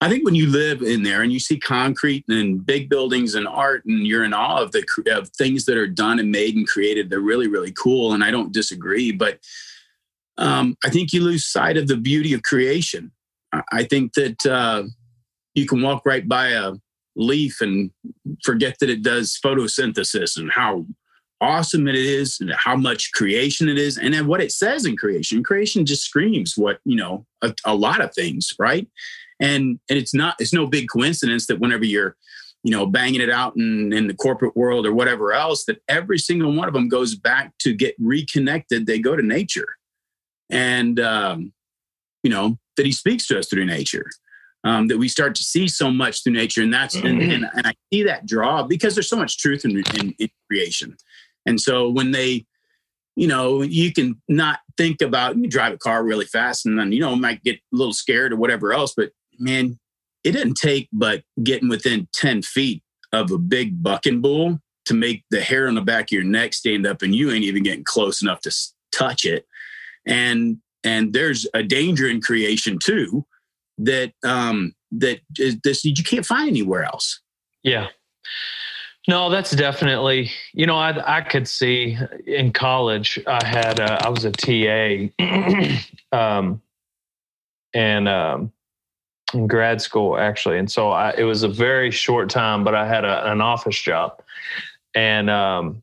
[0.00, 3.48] I think when you live in there and you see concrete and big buildings and
[3.48, 6.68] art, and you're in awe of the of things that are done and made and
[6.68, 8.12] created, they're really really cool.
[8.12, 9.38] And I don't disagree, but
[10.38, 13.10] um, I think you lose sight of the beauty of creation.
[13.72, 14.82] I think that uh,
[15.54, 16.72] you can walk right by a
[17.16, 17.90] leaf and
[18.44, 20.84] forget that it does photosynthesis and how
[21.40, 24.96] awesome it is and how much creation it is and then what it says in
[24.96, 28.88] creation creation just screams what you know a, a lot of things right
[29.40, 32.16] and and it's not it's no big coincidence that whenever you're
[32.62, 36.18] you know banging it out in, in the corporate world or whatever else that every
[36.18, 38.86] single one of them goes back to get reconnected.
[38.86, 39.76] They go to nature.
[40.50, 41.52] And um,
[42.22, 44.06] you know that he speaks to us through nature
[44.64, 46.62] um, that we start to see so much through nature.
[46.62, 49.78] And that's and, and, and i see that draw because there's so much truth in,
[49.98, 50.96] in, in creation.
[51.46, 52.46] And so when they
[53.14, 56.92] you know you can not think about you drive a car really fast and then
[56.92, 59.78] you know might get a little scared or whatever else but man
[60.24, 65.24] it didn't take but getting within 10 feet of a big bucking bull to make
[65.30, 67.84] the hair on the back of your neck stand up and you ain't even getting
[67.84, 68.54] close enough to
[68.92, 69.46] touch it.
[70.06, 73.26] And and there's a danger in creation too
[73.78, 77.20] that um that is this you can't find anywhere else.
[77.62, 77.88] Yeah.
[79.08, 81.96] No that's definitely you know i i could see
[82.26, 85.78] in college i had uh, i was a ta
[86.12, 86.60] um
[87.72, 88.52] and um
[89.34, 90.58] in grad school actually.
[90.58, 93.80] And so I, it was a very short time but i had a, an office
[93.80, 94.22] job.
[94.94, 95.82] And um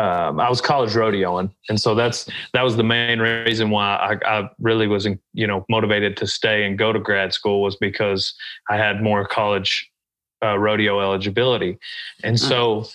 [0.00, 4.38] um, I was college rodeoing, and so that's that was the main reason why I,
[4.38, 8.32] I, really was, you know, motivated to stay and go to grad school was because
[8.70, 9.90] I had more college
[10.42, 11.78] uh, rodeo eligibility,
[12.24, 12.86] and so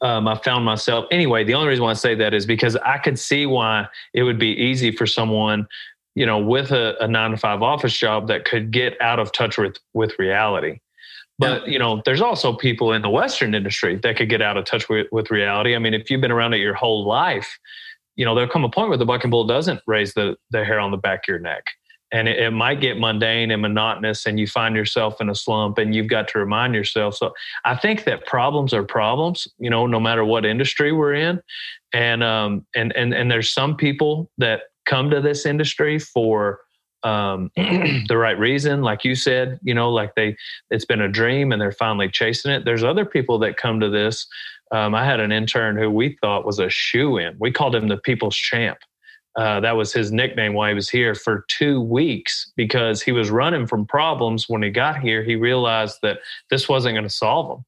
[0.00, 1.44] um, I found myself anyway.
[1.44, 4.38] The only reason why I say that is because I could see why it would
[4.38, 5.68] be easy for someone,
[6.14, 9.32] you know, with a, a nine to five office job that could get out of
[9.32, 10.80] touch with with reality.
[11.38, 14.64] But you know, there's also people in the Western industry that could get out of
[14.64, 15.74] touch with, with reality.
[15.74, 17.58] I mean, if you've been around it your whole life,
[18.14, 20.78] you know, there'll come a point where the bucking bull doesn't raise the the hair
[20.78, 21.64] on the back of your neck.
[22.12, 25.78] And it, it might get mundane and monotonous, and you find yourself in a slump,
[25.78, 27.16] and you've got to remind yourself.
[27.16, 27.32] So,
[27.64, 31.40] I think that problems are problems, you know, no matter what industry we're in,
[31.92, 36.60] and um, and and and there's some people that come to this industry for
[37.04, 40.36] um, the right reason, like you said, you know, like they,
[40.70, 42.64] it's been a dream and they're finally chasing it.
[42.64, 44.26] There's other people that come to this.
[44.72, 47.36] Um, I had an intern who we thought was a shoe in.
[47.38, 48.78] We called him the people's champ.
[49.36, 53.30] Uh, that was his nickname while he was here for two weeks because he was
[53.30, 54.48] running from problems.
[54.48, 56.20] When he got here, he realized that
[56.50, 57.64] this wasn't going to solve them.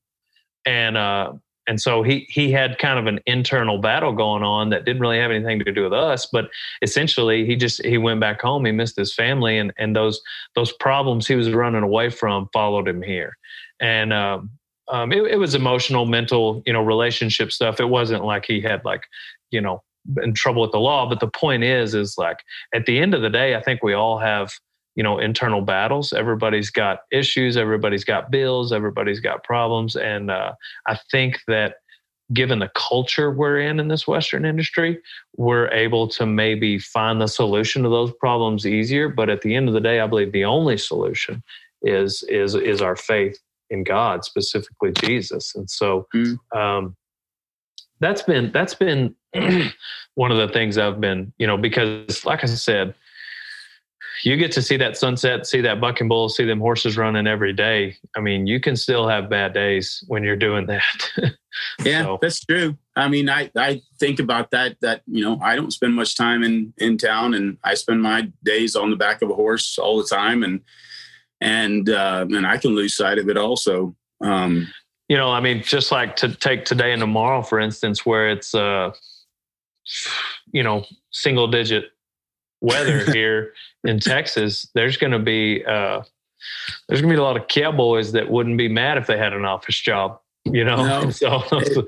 [0.64, 1.32] And uh,
[1.66, 5.18] and so he he had kind of an internal battle going on that didn't really
[5.18, 6.48] have anything to do with us but
[6.82, 10.20] essentially he just he went back home he missed his family and and those
[10.54, 13.36] those problems he was running away from followed him here.
[13.80, 14.50] And um,
[14.88, 17.80] um, it, it was emotional mental you know relationship stuff.
[17.80, 19.04] It wasn't like he had like
[19.50, 19.82] you know
[20.22, 22.38] in trouble with the law but the point is is like
[22.72, 24.52] at the end of the day i think we all have
[24.96, 26.12] you know internal battles.
[26.12, 29.94] Everybody's got issues everybody's got bills everybody's got problems.
[29.94, 30.52] And uh,
[30.86, 31.76] i think that
[32.32, 34.98] given the culture we're in in this western industry
[35.36, 39.08] we're able to maybe find the solution to those problems easier.
[39.08, 41.42] But at the end of the day i believe the only solution
[41.82, 43.38] is is is our faith
[43.70, 45.54] in god specifically jesus.
[45.54, 46.36] And so mm.
[46.56, 46.96] um,
[48.00, 49.14] that's been that's been
[50.14, 52.94] one of the things i've been you know because like i said
[54.22, 57.52] you get to see that sunset, see that bucking bull, see them horses running every
[57.52, 57.96] day.
[58.16, 61.34] I mean, you can still have bad days when you're doing that.
[61.84, 62.18] yeah, so.
[62.20, 62.76] that's true.
[62.94, 66.42] I mean, I, I think about that, that, you know, I don't spend much time
[66.42, 69.98] in, in town and I spend my days on the back of a horse all
[69.98, 70.42] the time.
[70.42, 70.60] And,
[71.40, 73.94] and, uh, and I can lose sight of it also.
[74.22, 74.68] Um,
[75.08, 78.54] you know, I mean, just like to take today and tomorrow, for instance, where it's,
[78.54, 78.92] uh,
[80.52, 81.92] you know, single digit
[82.60, 83.52] weather here
[83.84, 86.02] in Texas, there's going to be, uh,
[86.88, 89.32] there's going to be a lot of cowboys that wouldn't be mad if they had
[89.32, 90.76] an office job, you know?
[90.76, 91.10] No.
[91.10, 91.86] So,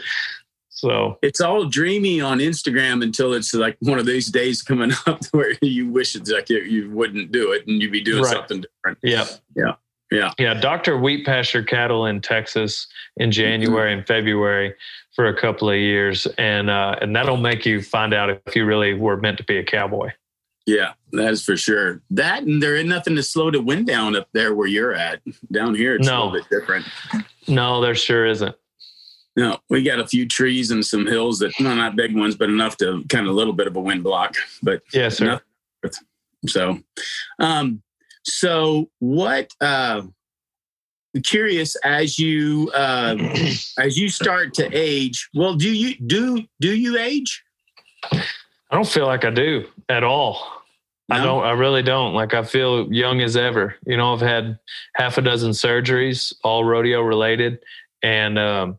[0.70, 5.24] so It's all dreamy on Instagram until it's like one of these days coming up
[5.32, 8.32] where you wish it's like you, you wouldn't do it and you'd be doing Right.
[8.32, 8.98] something different.
[9.02, 9.26] yeah.
[9.56, 9.74] Yeah.
[10.10, 10.32] Yeah.
[10.38, 10.54] Yeah.
[10.54, 10.96] Dr.
[10.96, 12.86] Wheat Pasture Cattle in Texas
[13.18, 14.72] in January and February
[15.14, 16.26] for a couple of years.
[16.38, 19.58] And, uh, and that'll make you find out if you really were meant to be
[19.58, 20.10] a cowboy.
[20.68, 22.02] Yeah, that is for sure.
[22.10, 25.20] That and there ain't nothing to slow the wind down up there where you're at.
[25.50, 26.12] Down here, it's No.
[26.12, 26.84] a little bit different.
[27.48, 28.54] No, there sure isn't.
[29.34, 32.50] No, we got a few trees and some hills that, well, not big ones, but
[32.50, 34.34] enough to kind of a little bit of a wind block.
[34.62, 35.40] But Yes, sir.
[35.82, 35.90] No.
[36.46, 36.78] so,
[37.38, 37.80] um,
[38.24, 39.50] so what?
[39.62, 40.02] Uh,
[41.24, 43.16] curious as you uh,
[43.78, 45.30] as you start to age.
[45.34, 47.42] Well, do you do do you age?
[48.12, 48.22] I
[48.72, 50.57] don't feel like I do at all.
[51.10, 51.42] I don't.
[51.42, 52.12] I really don't.
[52.12, 53.74] Like I feel young as ever.
[53.86, 54.58] You know, I've had
[54.94, 57.60] half a dozen surgeries, all rodeo related,
[58.02, 58.78] and um,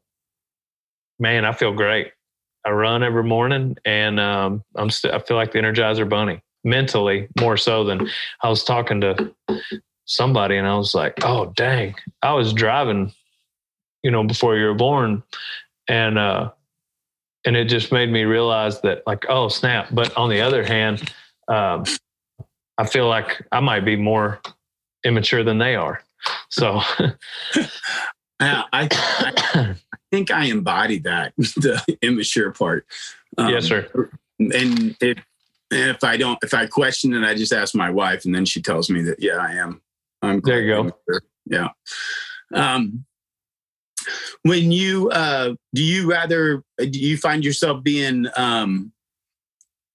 [1.17, 2.11] man, I feel great.
[2.65, 4.91] I run every morning, and um, I'm.
[4.91, 8.07] St- I feel like the Energizer Bunny mentally more so than
[8.43, 9.33] I was talking to
[10.05, 11.95] somebody, and I was like, "Oh, dang!
[12.21, 13.11] I was driving,
[14.03, 15.23] you know, before you were born,
[15.87, 16.51] and uh,
[17.43, 19.87] and it just made me realize that, like, oh, snap!
[19.91, 21.11] But on the other hand,
[21.47, 21.85] um,
[22.79, 24.41] I feel like I might be more
[25.03, 26.01] immature than they are.
[26.49, 26.81] So,
[28.39, 29.75] Uh, I, I
[30.11, 32.85] think I embody that the immature part.
[33.37, 34.09] Um, yes, sir.
[34.39, 35.17] and if
[35.71, 38.61] if I don't, if I question it, I just ask my wife, and then she
[38.61, 39.81] tells me that yeah, I am.
[40.21, 40.79] I'm There you go.
[40.81, 41.21] immature.
[41.45, 41.67] Yeah.
[42.53, 43.05] Um,
[44.43, 48.93] when you uh, do you rather do you find yourself being um,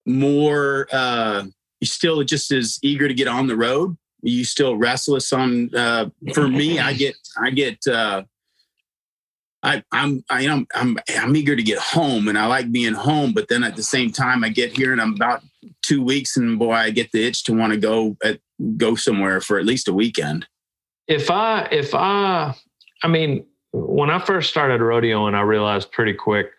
[0.04, 1.44] more uh,
[1.84, 3.90] you still just as eager to get on the road?
[3.90, 5.74] Are you still restless on?
[5.74, 7.86] Uh, for me, I get I get.
[7.86, 8.22] Uh,
[9.62, 13.32] I, I'm I am I'm I'm eager to get home and I like being home,
[13.32, 15.42] but then at the same time I get here and I'm about
[15.82, 18.40] two weeks and boy I get the itch to want to go at,
[18.76, 20.46] go somewhere for at least a weekend.
[21.08, 22.54] If I, if I,
[23.02, 26.50] I mean, when I first started rodeoing, I realized pretty quick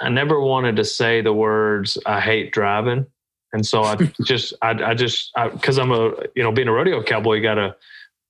[0.00, 3.06] I never wanted to say the words "I hate driving,"
[3.52, 7.02] and so I just, I, I just, because I'm a, you know, being a rodeo
[7.02, 7.74] cowboy, you got to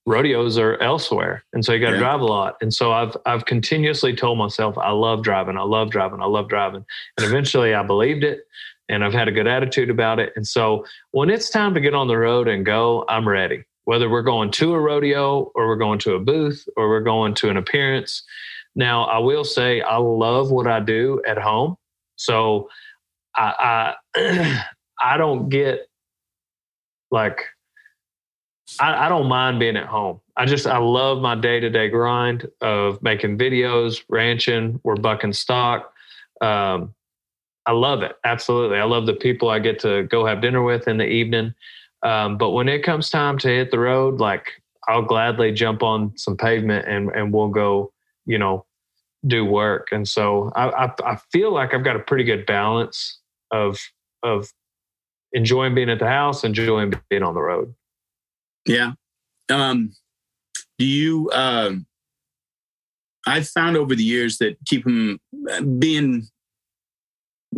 [0.06, 2.00] rodeos are elsewhere, and so you got to Yeah.
[2.00, 2.56] drive a lot.
[2.62, 6.48] And so I've, I've continuously told myself, I love driving, I love driving, I love
[6.48, 6.84] driving,
[7.16, 8.40] and eventually I believed it,
[8.88, 10.32] and I've had a good attitude about it.
[10.34, 13.64] And so when it's time to get on the road and go, I'm ready.
[13.84, 17.32] Whether we're going to a rodeo or we're going to a booth or we're going
[17.36, 18.22] to an appearance.
[18.76, 21.76] Now, I will say I love what I do at home.
[22.16, 22.68] So
[23.34, 24.64] I I,
[25.00, 25.88] I don't get
[27.10, 27.44] like
[28.80, 30.20] I, I don't mind being at home.
[30.36, 35.32] I just I love my day to day grind of making videos, ranching, we're bucking
[35.32, 35.92] stock.
[36.40, 36.94] Um,
[37.66, 38.16] I love it.
[38.24, 38.78] Absolutely.
[38.78, 41.54] I love the people I get to go have dinner with in the evening.
[42.02, 46.16] Um, but when it comes time to hit the road, like I'll gladly jump on
[46.16, 47.92] some pavement and, and we'll go,
[48.24, 48.64] you know,
[49.26, 49.88] do work.
[49.90, 53.18] And so I, I, I feel like I've got a pretty good balance
[53.50, 53.78] of,
[54.22, 54.48] of
[55.32, 57.74] enjoying being at the house, enjoying being on the road.
[58.66, 58.92] Yeah.
[59.50, 59.92] Um,
[60.78, 61.30] do you?
[61.32, 61.86] Um,
[63.26, 65.18] I've found over the years that keeping
[65.78, 66.28] being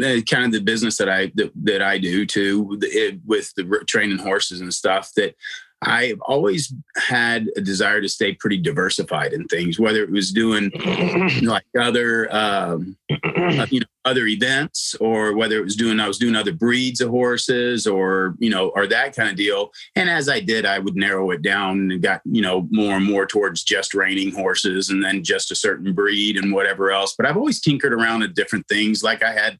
[0.02, 3.64] uh, kind of the business that I that, that I do too it, with the
[3.86, 5.34] training horses and stuff that
[5.82, 10.70] I've always had a desire to stay pretty diversified in things, whether it was doing
[11.42, 16.18] like other um, uh, you know other events or whether it was doing I was
[16.18, 19.70] doing other breeds of horses or you know or that kind of deal.
[19.96, 23.06] And as I did I would narrow it down and got you know more and
[23.06, 27.14] more towards just reining horses and then just a certain breed and whatever else.
[27.16, 29.02] But I've always tinkered around at different things.
[29.02, 29.58] Like I had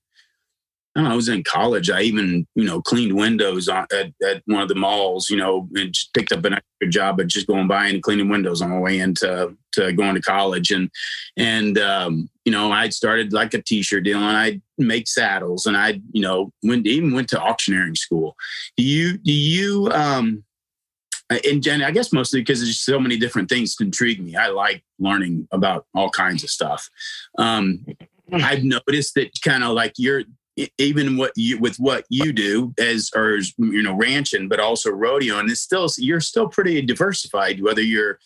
[0.96, 1.88] I, know, I was in college.
[1.88, 5.68] I even, you know, cleaned windows on, at, at one of the malls, you know,
[5.74, 8.70] and just picked up an extra job of just going by and cleaning windows on
[8.70, 10.72] my way into to going to college.
[10.72, 10.90] And,
[11.37, 15.76] and, um, you know, I started like a t-shirt deal and I'd make saddles and
[15.76, 18.34] I, you know, went, even went to auctioneering school.
[18.76, 20.45] Do you, do you, um,
[21.30, 24.34] and Jen, I guess mostly because there's so many different things to intrigue me.
[24.34, 26.91] I like learning about all kinds of stuff.
[27.38, 27.86] Um,
[28.32, 30.24] I've noticed that kind of like you're
[30.78, 34.90] even what you with what you do as or as, you know ranching but also
[34.90, 38.18] rodeo and it's still you're still pretty diversified whether you're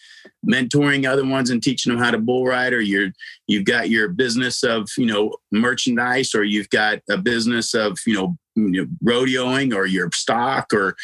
[0.48, 3.10] mentoring other ones and teaching them how to bull ride or you're
[3.46, 8.14] you've got your business of you know merchandise or you've got a business of you
[8.14, 10.96] know you know, rodeoing or your stock or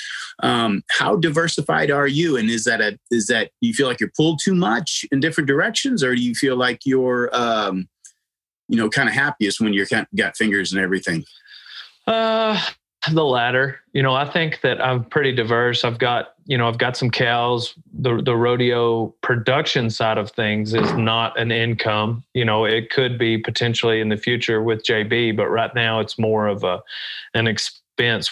[0.42, 2.36] um, how diversified are you?
[2.36, 5.48] And is that a is that you feel like you're pulled too much in different
[5.48, 7.88] directions or do you feel like you're um,
[8.70, 11.24] you know kind of happiest when you're got fingers and everything
[12.06, 12.58] Uh,
[13.12, 13.80] the latter.
[13.92, 15.84] You know, I think that I'm pretty diverse.
[15.84, 17.74] I've got, you know, I've got some cows.
[17.92, 22.24] The the rodeo production side of things is not an income.
[22.34, 26.18] You know, it could be potentially in the future with JB, but right now it's
[26.18, 26.82] more of a
[27.34, 27.79] an expense,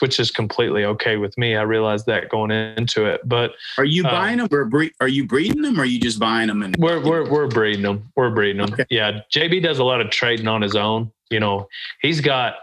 [0.01, 1.57] which is completely okay with me.
[1.57, 5.09] I realized that going into it, but are you Uh, buying them or bre- are
[5.09, 8.11] you breeding them or are you just buying them and we're we're we're breeding them.
[8.17, 8.73] We're breeding them.
[8.73, 8.87] Okay.
[8.91, 11.13] Yeah, JB does a lot of trading on his own.
[11.31, 11.69] You know,
[12.01, 12.55] he's got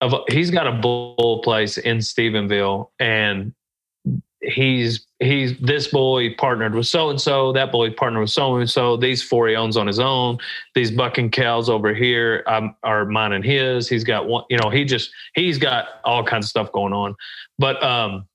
[0.00, 3.54] of he's got a bull place in Stephenville, and
[4.42, 8.68] he's he's this boy partnered with so and so, that boy partnered with so and
[8.68, 8.96] so.
[8.96, 10.38] These four he owns on his own.
[10.74, 13.88] These bucking cows over here um, are mine and his.
[13.88, 14.44] He's got one.
[14.50, 17.14] You know, he just he's got all kinds of stuff going on,
[17.58, 18.26] but um.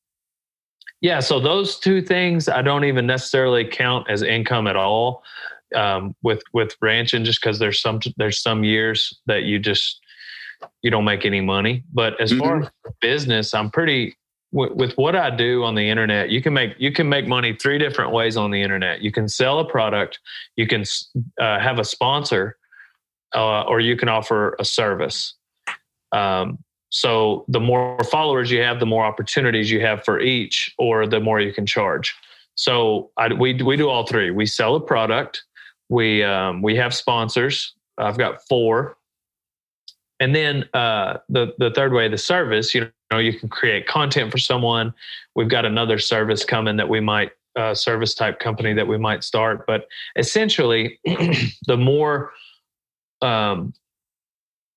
[1.00, 5.24] Yeah, so those two things I don't even necessarily count as income at all
[5.76, 10.02] um, with with ranching, just because there's some there's some years that you just
[10.82, 11.84] you don't make any money.
[11.94, 14.17] But as far as business, I'm pretty
[14.52, 16.30] with, with what I do on the internet.
[16.30, 19.02] You can make you can make money three different ways on the internet.
[19.02, 20.20] You can sell a product,
[20.56, 20.84] you can
[21.40, 22.58] uh, have a sponsor,
[23.36, 25.36] uh, or you can offer a service.
[26.12, 31.06] Um, so the more followers you have, the more opportunities you have for each, or
[31.06, 32.16] the more you can charge.
[32.56, 34.32] So I, we we do all three.
[34.32, 35.44] We sell a product.
[35.90, 37.74] We um, we have sponsors.
[37.98, 38.98] I've got four,
[40.20, 42.74] and then uh, the the third way, the service.
[42.74, 44.94] You know, you can create content for someone.
[45.36, 49.24] We've got another service coming that we might uh, service type company that we might
[49.24, 49.66] start.
[49.66, 51.00] But essentially,
[51.66, 52.32] the more
[53.22, 53.74] um,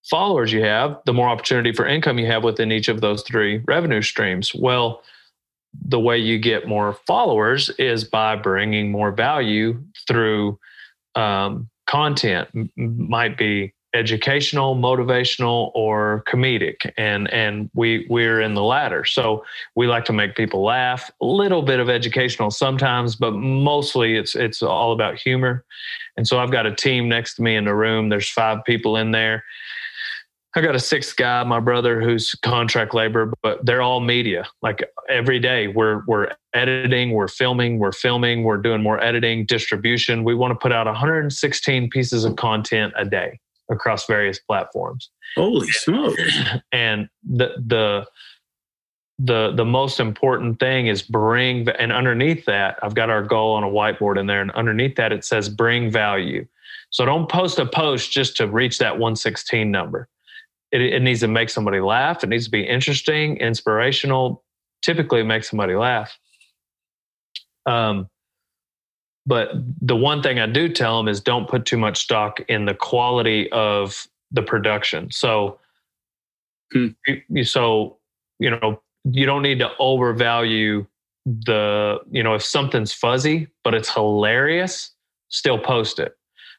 [0.08, 3.62] followers you have, the more opportunity for income you have within each of those three
[3.66, 4.54] revenue streams.
[4.54, 5.02] Well,
[5.74, 10.58] the way you get more followers is by bringing more value through
[11.14, 12.48] um, content.
[12.54, 19.04] M- might be educational, motivational, or comedic, and and we we're in the latter.
[19.04, 21.10] So we like to make people laugh.
[21.20, 25.64] A little bit of educational sometimes, but mostly it's it's all about humor.
[26.16, 28.08] And so I've got a team next to me in the room.
[28.08, 29.44] There's five people in there.
[30.56, 34.48] I got a sixth guy, my brother, who's contract labor, but they're all media.
[34.62, 40.24] Like every day, we're we're editing, we're filming, we're filming, we're doing more editing, distribution.
[40.24, 43.38] We want to put out 116 pieces of content a day
[43.70, 45.10] across various platforms.
[45.36, 46.20] holy smokes
[46.72, 48.06] And the the
[49.18, 53.62] the the most important thing is bring and underneath that I've got our goal on
[53.62, 56.46] a whiteboard in there and underneath that it says bring value.
[56.90, 60.08] So don't post a post just to reach that 116 number.
[60.72, 62.24] It, it needs to make somebody laugh.
[62.24, 64.42] It needs to be interesting, inspirational.
[64.82, 66.16] Typically, make somebody laugh.
[67.66, 68.08] Um,
[69.26, 69.50] but
[69.80, 72.74] the one thing I do tell them is don't put too much stock in the
[72.74, 75.10] quality of the production.
[75.10, 75.58] So,
[76.72, 76.88] Hmm.
[77.28, 77.96] you- so
[78.38, 80.86] you know, you don't need to overvalue
[81.26, 82.00] the.
[82.10, 84.92] You know, if something's fuzzy but it's hilarious,
[85.28, 86.16] still post it.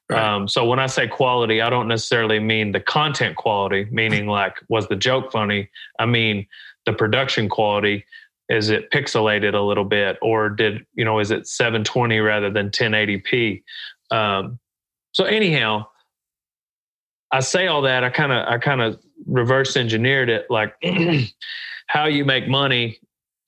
[0.10, 0.22] Right.
[0.22, 4.58] Um, so when I say quality, I don't necessarily mean the content quality, meaning like
[4.68, 5.70] was the joke funny.
[6.00, 6.46] I mean
[6.86, 8.06] the production quality.
[8.52, 11.20] Is it pixelated a little bit, or did you know?
[11.20, 13.64] Is it 720 rather than 1080p?
[14.12, 14.60] Um,
[15.14, 15.86] so anyhow,
[17.32, 18.04] I say all that.
[18.04, 20.76] I kind of I kind of reverse engineered it, like
[21.88, 23.00] how you make money.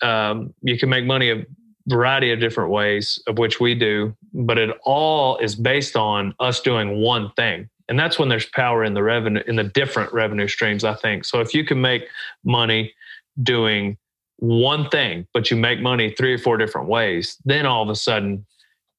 [0.01, 1.45] Um, you can make money a
[1.87, 6.61] variety of different ways, of which we do, but it all is based on us
[6.61, 7.69] doing one thing.
[7.89, 11.25] And that's when there's power in the revenue in the different revenue streams, I think.
[11.25, 12.07] So if you can make
[12.45, 12.93] money
[13.41, 13.97] doing
[14.37, 17.95] one thing, but you make money three or four different ways, then all of a
[17.95, 18.45] sudden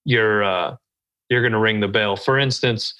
[0.05, 0.76] you're uh,
[1.28, 2.16] you're going to ring the bell.
[2.16, 2.95] For instance,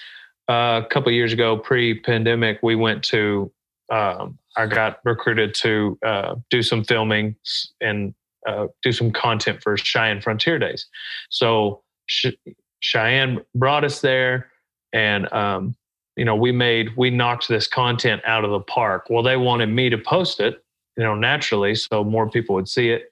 [0.49, 3.53] uh, a couple years ago, pre-pandemic, we went to
[3.93, 7.37] um, I got recruited to uh, do some filming
[7.80, 8.14] and
[8.47, 10.87] uh, do some content for Cheyenne Frontier Days.
[11.30, 12.37] So Ch-
[12.80, 14.51] Cheyenne brought us there,
[14.93, 15.74] and um,
[16.16, 19.07] you know we made we knocked this content out of the park.
[19.11, 20.63] Well, they wanted me to post it,
[20.97, 23.11] you know, naturally, so more people would see it.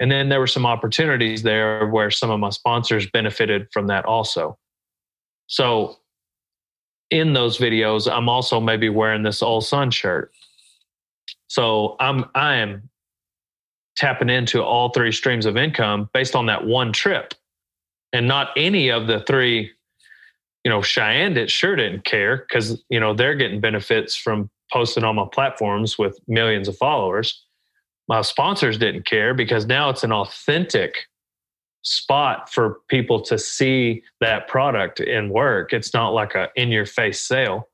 [0.00, 4.04] And then there were some opportunities there where some of my sponsors benefited from that
[4.04, 4.58] also.
[5.46, 5.96] So
[7.10, 10.32] in those videos, I'm also maybe wearing this All Sun shirt.
[11.48, 12.88] So I'm I am
[13.96, 17.34] tapping into all three streams of income based on that one trip.
[18.12, 19.70] And not any of the three,
[20.64, 25.04] you know, Cheyenne did sure didn't care because you know they're getting benefits from posting
[25.04, 27.44] on my platforms with millions of followers.
[28.08, 30.94] My sponsors didn't care because now it's an authentic
[31.82, 35.72] spot for people to see that product in work.
[35.72, 37.68] It's not like a in your face sale.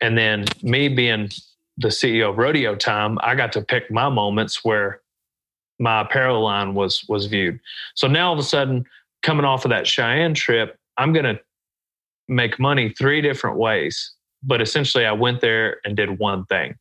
[0.00, 1.30] And then me being
[1.78, 5.00] the CEO of Rodeo Time, I got to pick my moments where
[5.78, 7.58] my apparel line was was viewed.
[7.94, 8.84] So now all of a sudden,
[9.22, 11.40] coming off of that Cheyenne trip, I'm gonna
[12.28, 14.13] make money three different ways.
[14.44, 16.76] But essentially I went there and did one thing.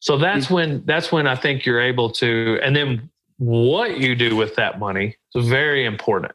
[0.00, 4.36] So that's when that's when I think you're able to and then what you do
[4.36, 6.32] with that money is very important.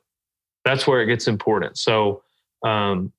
[0.64, 1.78] That's where it gets important.
[1.78, 2.24] So
[2.64, 3.12] um,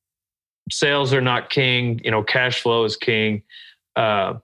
[0.70, 2.00] sales are not king.
[2.04, 3.42] You know, cash flow is king.
[3.96, 4.34] Uh,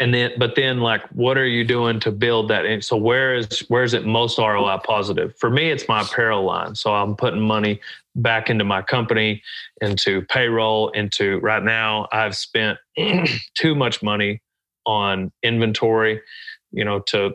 [0.00, 2.64] and then, but then, like, what are you doing to build that?
[2.64, 2.82] In?
[2.82, 5.36] So where is where is it most ROI positive?
[5.38, 6.76] For me, it's my apparel line.
[6.76, 7.80] So I'm putting money
[8.14, 9.42] back into my company,
[9.80, 12.06] into payroll, into right now.
[12.12, 12.78] I've spent
[13.54, 14.40] too much money
[14.86, 16.22] on inventory,
[16.70, 17.32] you know, to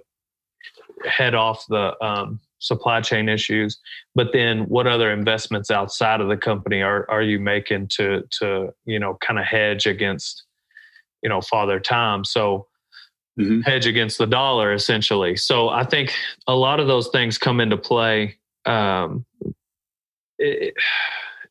[1.05, 3.77] head off the um, supply chain issues.
[4.15, 8.73] But then, what other investments outside of the company are are you making to to
[8.85, 10.43] you know kind of hedge against
[11.23, 12.25] you know father time?
[12.25, 12.67] So
[13.39, 13.61] mm-hmm.
[13.61, 15.35] hedge against the dollar essentially.
[15.35, 16.13] So I think
[16.47, 18.37] a lot of those things come into play.
[18.65, 19.25] Um,
[20.37, 20.73] it,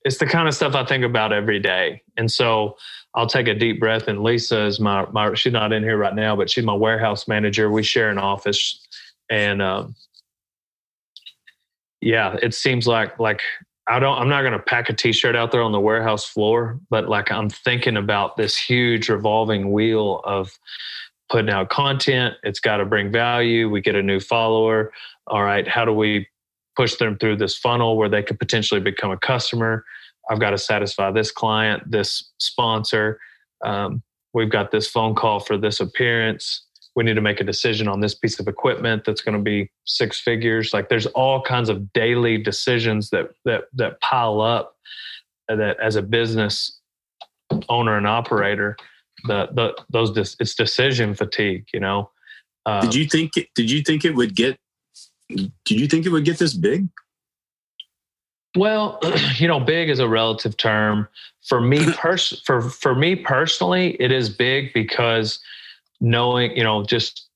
[0.04, 2.76] it's the kind of stuff I think about every day, and so.
[3.14, 4.08] I'll take a deep breath.
[4.08, 7.28] And Lisa is my, my, she's not in here right now, but she's my warehouse
[7.28, 7.70] manager.
[7.70, 8.80] We share an office
[9.32, 9.94] and um,
[12.02, 13.40] yeah, it seems like like
[13.93, 16.80] I don't I'm not going to pack a t-shirt out there on the warehouse floor,
[16.88, 20.59] but like I'm thinking about this huge revolving wheel of
[21.28, 22.36] putting out content.
[22.43, 23.68] It's got to bring value.
[23.68, 24.93] We get a new follower.
[25.26, 26.26] All right, how do we
[26.74, 29.84] push them through this funnel where they could potentially become a customer?
[30.30, 33.20] I've got to satisfy this client, this sponsor.
[33.62, 36.64] Um, we've got this phone call for this appearance
[36.95, 39.70] we need to make a decision on this piece of equipment that's going to be
[39.84, 40.74] six figures.
[40.74, 44.76] Like there's all kinds of daily decisions that that that pile up
[45.49, 46.78] that as a business
[47.68, 48.76] owner and operator
[49.24, 52.11] the the those it's decision fatigue you know?
[52.64, 54.57] Uh, did you think it, did you think it would get
[55.28, 56.88] did you think it would get this big?
[58.57, 59.01] Well
[59.36, 61.09] you know big is a relative term.
[61.47, 65.40] For me pers- for for me personally it is big because
[66.03, 67.28] knowing, you know, just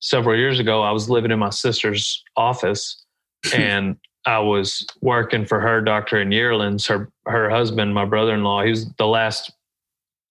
[0.00, 3.02] several years ago, I was living in my sister's office
[3.54, 3.96] and
[4.26, 6.86] I was working for her doctor in yearlings.
[6.86, 9.52] Her her husband, my brother in law, he was the last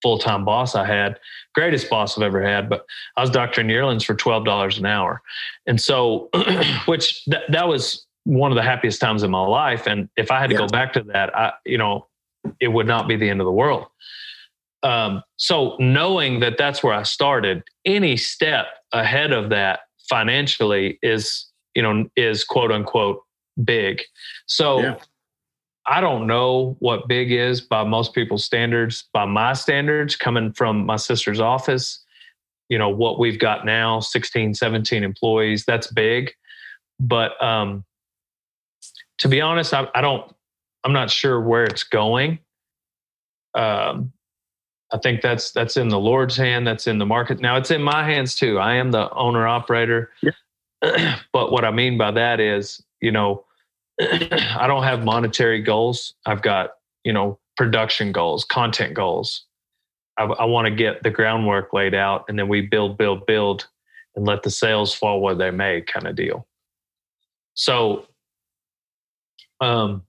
[0.04, 1.18] full time boss I had,
[1.56, 2.70] greatest boss I've ever had.
[2.70, 2.86] But
[3.16, 5.22] I was doctor in yearlings for twelve dollars an hour,
[5.66, 6.30] and so
[6.86, 9.88] which th- that was one of the happiest times in my life.
[9.88, 10.60] And if I had to yeah.
[10.60, 12.08] go back to that, I you know,
[12.60, 13.88] it would not be the end of the world.
[14.88, 21.46] Um, so knowing that that's where I started, any step ahead of that financially is,
[21.76, 23.22] you know, is quote unquote
[23.66, 24.02] big.
[24.46, 24.96] So yeah.
[25.86, 29.10] I don't know what big is by most people's standards.
[29.14, 32.02] By my standards, coming from my sister's office,
[32.70, 36.32] you know, what we've got now 16, 17 employees, that's big.
[36.98, 37.84] But um,
[39.18, 40.34] to be honest, I, I don't,
[40.86, 42.40] I'm not sure where it's going.
[43.54, 44.14] Um,
[44.92, 46.66] I think that's that's in the Lord's hand.
[46.66, 47.40] That's in the market.
[47.40, 48.58] Now it's in my hands too.
[48.58, 50.12] I am the owner operator.
[50.22, 51.16] Yeah.
[51.34, 53.44] but what I mean by that is, you know,
[54.00, 56.14] I don't have monetary goals.
[56.26, 56.72] I've got,
[57.04, 59.46] you know, production goals, content goals.
[60.18, 63.68] I, I want to get the groundwork laid out, and then we build, build, build,
[64.16, 66.48] and let the sales fall where they may, kind of deal.
[67.56, 68.06] So,
[69.62, 70.04] um,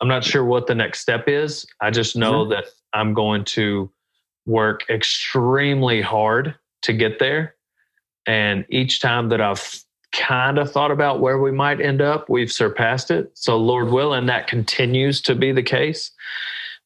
[0.00, 1.66] I'm not sure what the next step is.
[1.80, 2.50] I just know mm-hmm.
[2.50, 3.90] that I'm going to
[4.46, 7.54] work extremely hard to get there.
[8.26, 9.82] And each time that I've
[10.12, 13.30] kind of thought about where we might end up, we've surpassed it.
[13.34, 16.10] So, Lord willing, that continues to be the case.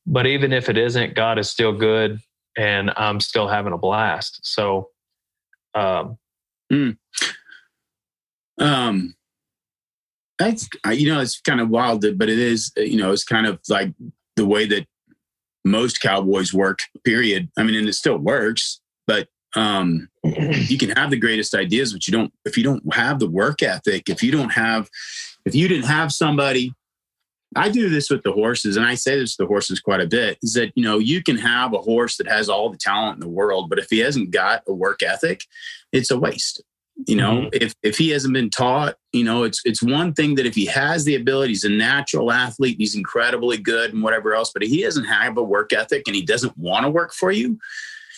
[0.06, 2.20] But even if it isn't, God is still good
[2.56, 4.40] and I'm still having a blast.
[4.42, 4.90] So,
[5.74, 6.16] um,
[6.72, 6.96] mm.
[8.58, 9.14] um,
[10.38, 13.58] that's, you know, it's kind of wild, but it is, you know, it's kind of
[13.68, 13.92] like
[14.36, 14.86] the way that
[15.66, 21.10] most cowboys work period i mean and it still works but um, you can have
[21.10, 24.30] the greatest ideas but you don't if you don't have the work ethic if you
[24.30, 24.88] don't have
[25.44, 26.72] if you didn't have somebody
[27.54, 30.06] I do this with the horses, and I say this to the horses quite a
[30.06, 33.14] bit is that, you know, you can have a horse that has all the talent
[33.14, 35.42] in the world, but if he hasn't got a work ethic,
[35.92, 36.62] it's a waste.
[37.06, 37.48] You know, mm-hmm.
[37.52, 40.64] if, if he hasn't been taught, you know, it's it's one thing that if he
[40.66, 44.70] has the ability, he's a natural athlete, he's incredibly good and whatever else, but if
[44.70, 47.58] he doesn't have a work ethic and he doesn't want to work for you,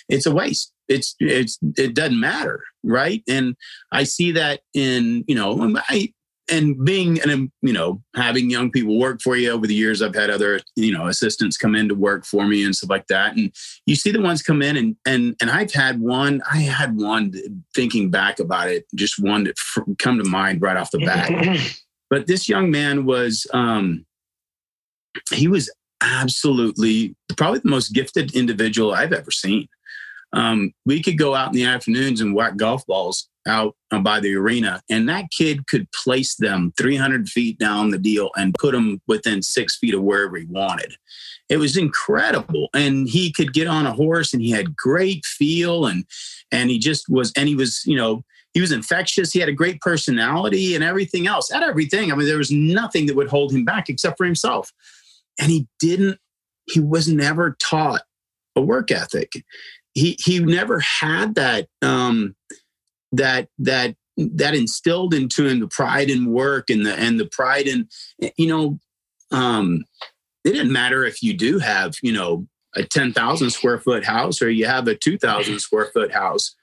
[0.09, 0.73] it's a waste.
[0.87, 3.23] It's it's it doesn't matter, right?
[3.29, 3.57] And
[3.93, 6.13] I see that in, you know, I
[6.51, 10.03] and being and you know having young people work for you over the years.
[10.03, 13.07] I've had other you know assistants come in to work for me and stuff like
[13.09, 13.37] that.
[13.37, 13.53] And
[13.87, 17.33] you see the ones come in and and and i've had one i had one
[17.75, 19.59] thinking back about it just one that
[19.99, 21.31] come to mind right off the bat.
[22.11, 24.07] But this young man was um
[25.31, 25.71] he was
[26.01, 29.69] absolutely probably the most gifted individual i've ever seen.
[30.35, 34.35] Um, we could go out in the afternoons and whack golf balls out by the
[34.35, 39.01] arena, and that kid could place them 300 feet down the deal and put them
[39.07, 40.95] within six feet of wherever he wanted.
[41.49, 45.87] It was incredible, and he could get on a horse, and he had great feel,
[45.87, 46.05] and
[46.53, 48.23] and he just was, and he was, you know,
[48.53, 49.33] he was infectious.
[49.33, 51.53] He had a great personality and everything else.
[51.53, 52.11] At everything.
[52.11, 54.73] I mean, there was nothing that would hold him back except for himself,
[55.41, 56.19] and he didn't.
[56.67, 58.03] He was never taught
[58.57, 59.33] a work ethic.
[59.95, 61.69] He he never had that.
[61.83, 62.35] Um,
[63.13, 67.67] that that that instilled into him the pride in work and the and the pride
[67.67, 67.89] in
[68.37, 68.79] you know
[69.31, 69.85] um
[70.45, 72.47] it didn't matter if you do have you know
[72.77, 76.55] a 10,000 square foot house or you have a 2,000 square foot house.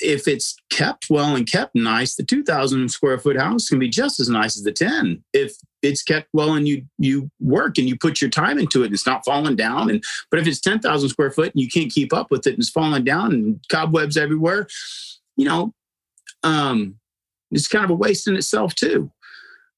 [0.00, 4.20] If it's kept well and kept nice the 2000 square foot house can be just
[4.20, 7.96] as nice as the 10 if it's kept well and you you work and you
[7.96, 11.08] put your time into it and it's not falling down and but if it's 10,000
[11.08, 14.18] square foot and you can't keep up with it and it's falling down and cobwebs
[14.18, 14.68] everywhere
[15.36, 15.72] you know
[16.42, 16.96] um,
[17.50, 19.10] it's kind of a waste in itself too.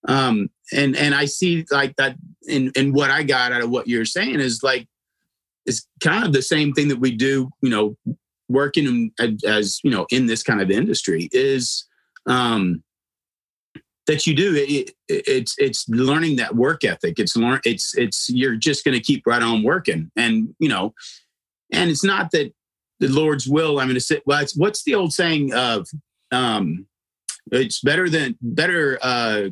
[0.09, 3.89] Um, and and I see like that in in what I got out of what
[3.89, 4.89] you're saying is like
[5.67, 7.97] it's kind of the same thing that we do, you know,
[8.49, 11.87] working in, as you know in this kind of industry is
[12.27, 12.83] um,
[14.07, 17.19] that you do it, it, it's it's learning that work ethic.
[17.19, 20.95] It's learn it's it's you're just going to keep right on working, and you know,
[21.73, 22.53] and it's not that
[23.01, 23.79] the Lord's will.
[23.79, 25.87] I'm going to say, well, what's the old saying of
[26.33, 26.87] um,
[27.53, 29.49] it's better than better uh,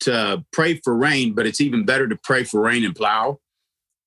[0.00, 3.38] to pray for rain, but it's even better to pray for rain and plow.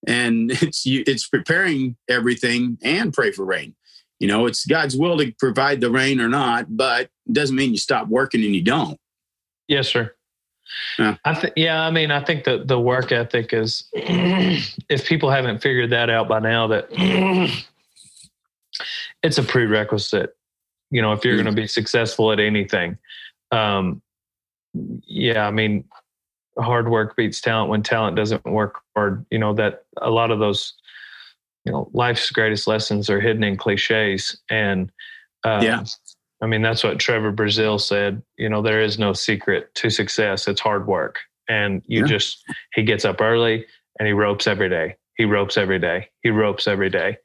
[0.08, 3.76] And it's you, it's preparing everything and pray for rain.
[4.20, 7.72] You know, it's God's will to provide the rain or not, but it doesn't mean
[7.72, 9.00] you stop working and you don't.
[9.68, 10.14] Yes, sir.
[10.98, 11.16] Yeah.
[11.24, 15.62] I th- yeah, I mean, I think that the work ethic is, if people haven't
[15.62, 16.90] figured that out by now, that
[19.24, 20.36] it's a prerequisite
[20.92, 21.44] you know if you're mm-hmm.
[21.44, 22.98] going to be successful at anything.
[23.52, 24.02] Um
[25.08, 25.84] yeah i mean
[26.58, 27.70] hard work beats talent.
[27.70, 30.74] When talent doesn't work hard you know that a lot of those
[31.66, 34.40] you know life's greatest lessons are hidden in cliches.
[34.50, 34.92] And
[35.44, 35.84] um, yeah.
[36.42, 40.48] I mean that's what Trevor Brazile said you know there is no secret to success
[40.48, 41.20] it's hard work.
[41.48, 42.08] And you yeah.
[42.08, 42.44] just
[42.76, 43.66] he gets up early
[43.98, 44.96] and he ropes every day.
[45.16, 46.10] He ropes every day.
[46.22, 47.18] He ropes every day.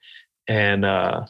[0.49, 1.27] And uh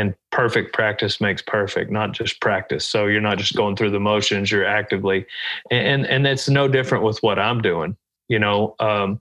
[0.00, 2.84] and perfect practice makes perfect not just practice.
[2.84, 5.26] So you're not just going through the motions you're actively
[5.70, 7.96] and and it's no different with what i'm doing
[8.28, 9.20] you know um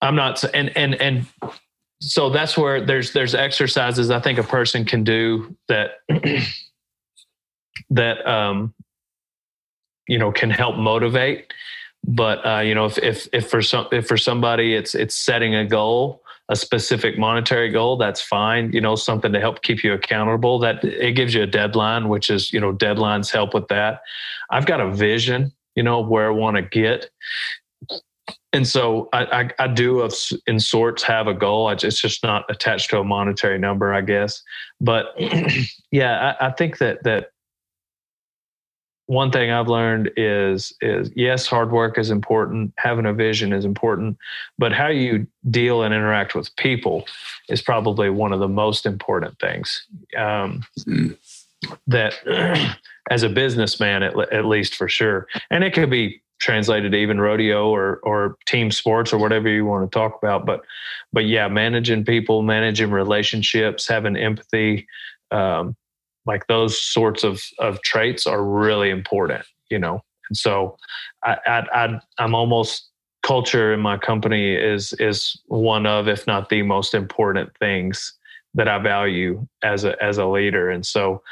[0.00, 1.26] i'm not and and and
[2.00, 5.98] so that's where there's there's exercises i think a person can do that
[7.90, 8.74] that um
[10.08, 11.52] you know can help motivate.
[12.06, 15.54] But uh you know if if if for some if for somebody it's it's setting
[15.54, 18.70] a goal a specific monetary goal, that's fine.
[18.72, 20.58] You know, something to help keep you accountable.
[20.58, 24.00] That it gives you a deadline, which is, you know, deadlines help with that.
[24.50, 27.10] I've got a vision, you know, where I want to get.
[28.52, 30.08] And so I, I, I do
[30.46, 31.68] in sorts have a goal.
[31.70, 34.42] It's just not attached to a monetary number, I guess.
[34.80, 35.06] But
[35.90, 37.30] yeah, I, I think that that
[39.06, 43.64] one thing I've learned is is yes, hard work is important, having a vision is
[43.64, 44.16] important,
[44.58, 47.06] but how you deal and interact with people
[47.48, 49.86] is probably one of the most important things.
[50.16, 50.64] Um,
[51.86, 52.14] that
[53.10, 57.20] as a businessman, at, at least for sure, and it could be translated to even
[57.20, 60.46] rodeo or or team sports or whatever you want to talk about.
[60.46, 60.62] But
[61.12, 64.86] but yeah, managing people, managing relationships, having empathy.
[65.30, 65.76] Um,
[66.26, 70.76] like those sorts of of traits are really important you know and so
[71.24, 71.62] i i,
[72.18, 72.88] I am almost
[73.22, 78.12] culture in my company is is one of if not the most important things
[78.54, 81.22] that i value as a as a leader and so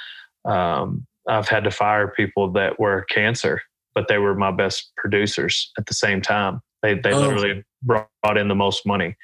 [0.44, 3.62] um, i've had to fire people that were cancer
[3.94, 7.20] but they were my best producers at the same time They they Oh.
[7.20, 9.16] literally brought in the most money.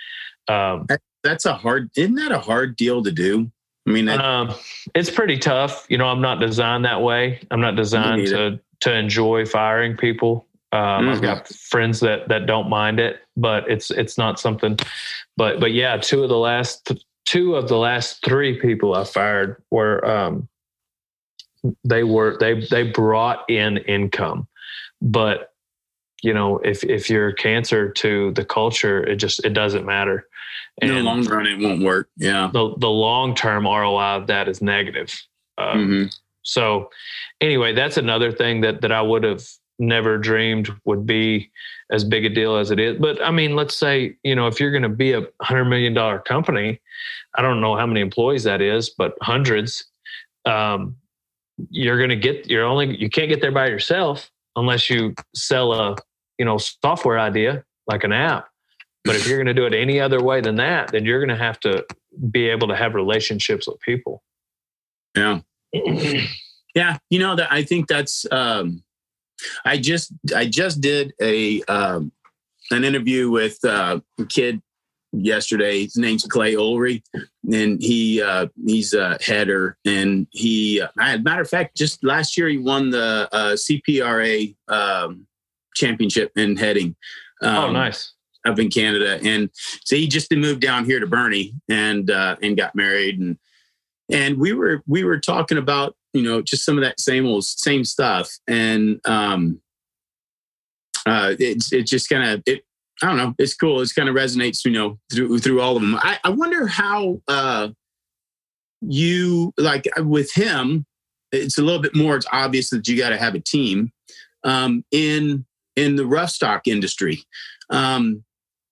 [0.48, 0.86] Um,
[1.24, 1.90] That's a hard.
[1.96, 3.50] Isn't that a hard deal to do?
[3.88, 4.54] I mean, that, um,
[4.94, 5.86] it's pretty tough.
[5.88, 7.40] You know, I'm not designed that way.
[7.50, 10.46] I'm not designed to to enjoy firing people.
[10.72, 11.22] Um, I've Mhm.
[11.22, 14.78] got friends that that don't mind it, but it's it's not something.
[15.38, 16.92] But but yeah, two of the last
[17.24, 20.48] two of the last three people I fired were um,
[21.84, 24.46] they were they they brought in income,
[25.00, 25.54] but
[26.22, 30.26] you know if if you're cancer to the culture, it just it doesn't matter.
[30.80, 32.08] in the long run, it won't work.
[32.16, 32.50] Yeah.
[32.52, 35.10] the the long term ROI of that is negative.
[35.58, 36.18] Um, Mhm.
[36.42, 36.90] So
[37.40, 39.44] anyway, that's another thing that that I would have
[39.78, 41.50] never dreamed would be
[41.90, 42.98] as big a deal as it is.
[42.98, 45.94] But I mean, let's say you know if you're going to be a hundred million
[45.94, 46.80] dollar company,
[47.36, 49.84] I don't know how many employees that is, but hundreds.
[50.44, 50.96] Um,
[51.70, 55.72] you're going to get you're only you can't get there by yourself unless you sell
[55.72, 55.96] a
[56.38, 58.48] you know software idea like an app.
[59.04, 61.36] But if you're going to do it any other way than that, then you're going
[61.36, 61.86] to have to
[62.30, 64.22] be able to have relationships with people.
[65.16, 65.40] Yeah.
[66.74, 66.98] Yeah.
[67.10, 68.24] You know that I think that's.
[68.30, 68.84] Um,
[69.64, 72.12] I just I just did a um,
[72.70, 74.62] an interview with uh, a kid
[75.12, 75.84] yesterday.
[75.84, 77.02] His name's Clay Ulry,
[77.52, 80.80] and he uh, he's a header, and he.
[80.80, 85.26] Uh, matter of fact, just last year he won the uh, CPRA um,
[85.78, 86.96] championship in heading.
[87.42, 88.12] Um, oh, nice.
[88.46, 89.50] up in Canada, and
[89.84, 93.38] so he just moved down here to Bernie and uh, and got married, and
[94.10, 97.44] and we were we were talking about you know just some of that same old
[97.44, 99.60] same stuff, and um,
[101.06, 102.64] uh, it's it just kind of it.
[103.02, 103.34] I don't know.
[103.38, 103.80] It's cool.
[103.80, 105.96] It's kind of resonates, you know, through through all of them.
[105.96, 107.68] I, I wonder how uh,
[108.80, 110.84] you like with him.
[111.30, 112.16] It's a little bit more.
[112.16, 113.92] It's obvious that you got to have a team
[114.44, 115.44] um, in
[115.78, 117.22] in the rough stock industry
[117.70, 118.24] um,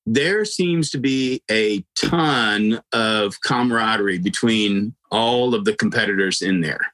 [0.07, 6.93] there seems to be a ton of camaraderie between all of the competitors in there.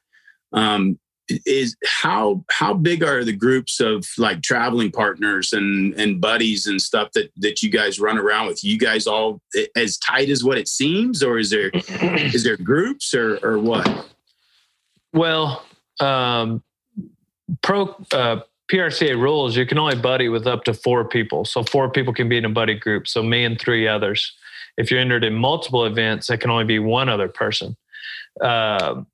[0.51, 0.99] Um,
[1.45, 6.81] is how how big are the groups of like traveling partners and and buddies and
[6.81, 8.63] stuff that that you guys run around with?
[8.63, 9.39] You guys all
[9.75, 14.09] as tight as what it seems, or is there is there groups or or what?
[15.13, 15.63] Well,
[16.01, 16.61] um,
[17.61, 18.41] pro uh,
[18.71, 21.45] PRCA rules, you can only buddy with up to four people.
[21.45, 23.07] So four people can be in a buddy group.
[23.07, 24.33] So me and three others.
[24.77, 27.75] If you're entered in multiple events, it can only be one other person.
[28.41, 29.07] Um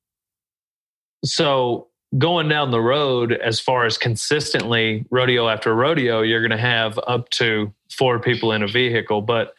[1.26, 1.88] so
[2.18, 6.98] going down the road, as far as consistently rodeo after rodeo, you're going to have
[7.08, 9.22] up to four people in a vehicle.
[9.22, 9.54] But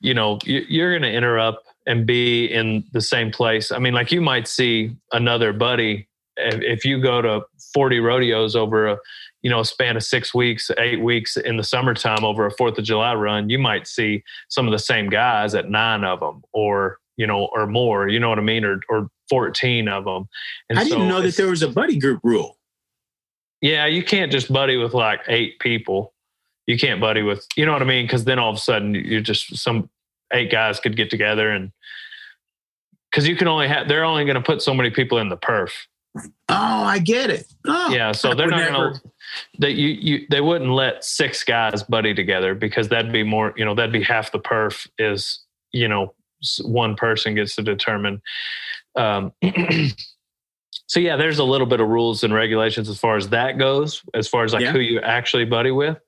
[0.00, 3.72] you know, you, you're going to enter up and be in the same place.
[3.72, 7.40] I mean, like you might see another buddy if you go to
[7.78, 8.98] 40 rodeos over a
[9.42, 12.76] you know a span of six weeks, eight weeks in the summertime over a Fourth
[12.76, 16.42] of July run, you might see some of the same guys at nine of them,
[16.52, 18.08] or you know, or more.
[18.08, 20.28] You know what I mean, or or 14 of them.
[20.68, 22.58] And I didn't so know that there was a buddy group rule.
[23.60, 26.14] yeah, you can't just buddy with like eight people.
[26.66, 28.06] You can't buddy with, you know what I mean?
[28.06, 29.88] Because then all of a sudden you're just some
[30.32, 31.70] eight guys could get together and
[33.10, 35.36] because you can only have, they're only going to put so many people in the
[35.36, 35.70] perf.
[36.16, 37.46] Oh, I get it.
[37.66, 39.00] Oh, Yeah, so they're not never- to.
[39.58, 43.64] That you you they wouldn't let six guys buddy together because that'd be more you
[43.64, 46.14] know that'd be half the perf is you know
[46.62, 48.22] one person gets to determine.
[48.96, 49.32] Um,
[50.86, 54.02] so yeah, there's a little bit of rules and regulations as far as that goes,
[54.14, 54.72] as far as like Yeah.
[54.72, 55.98] who you actually buddy with.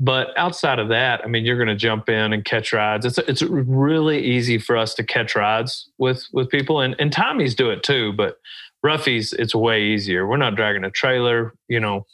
[0.00, 3.06] But outside of that, I mean, you're going to jump in and catch rides.
[3.06, 7.54] It's it's really easy for us to catch rides with with people, and and Tommy's
[7.54, 8.12] do it too.
[8.14, 8.38] But
[8.84, 10.26] roughies, it's way easier.
[10.26, 11.54] We're not dragging a trailer.
[11.68, 12.06] You know,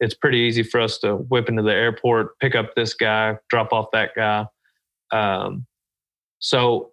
[0.00, 3.72] it's pretty easy for us to whip into the airport, pick up this guy, drop
[3.72, 4.46] off that guy.
[5.12, 5.66] Um,
[6.38, 6.92] so,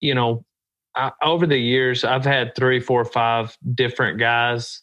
[0.00, 0.44] you know,
[0.94, 4.82] I, over the years, I've had three, four, five different guys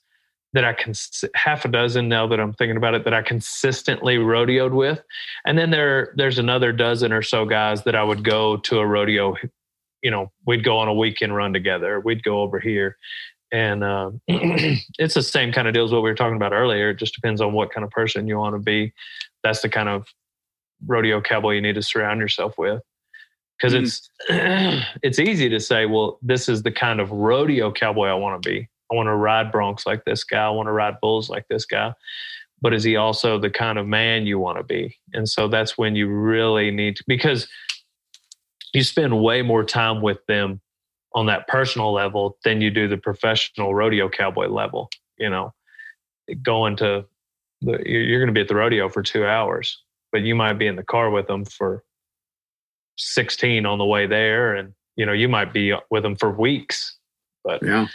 [0.53, 0.93] that I can
[1.35, 5.03] half a dozen now that I'm thinking about it that I consistently rodeoed with,
[5.45, 8.87] and then there there's another dozen or so guys that I would go to a
[8.87, 9.35] rodeo.
[10.01, 11.99] You know, we'd go on a weekend run together.
[11.99, 12.95] We'd go over here,
[13.51, 16.89] and um, it's the same kind of deal as what we were talking about earlier.
[16.91, 18.93] It just depends on what kind of person you want to be.
[19.43, 20.05] That's the kind of
[20.85, 22.81] rodeo cowboy you need to surround yourself with
[23.57, 23.81] because Mhm.
[23.83, 24.09] it's
[25.03, 28.49] it's easy to say well this is the kind of rodeo cowboy i want to
[28.49, 31.47] be i want to ride broncs like this guy i want to ride bulls like
[31.47, 31.93] this guy
[32.61, 35.77] but is he also the kind of man you want to be and so that's
[35.77, 37.47] when you really need to because
[38.73, 40.59] you spend way more time with them
[41.15, 45.53] on that personal level than you do the professional rodeo cowboy level you know
[46.43, 47.05] going to
[47.61, 50.67] the, you're going to be at the rodeo for two hours but you might be
[50.67, 51.83] in the car with them for
[52.97, 56.97] 16 on the way there and you know you might be with them for weeks
[57.43, 57.87] but Yeah.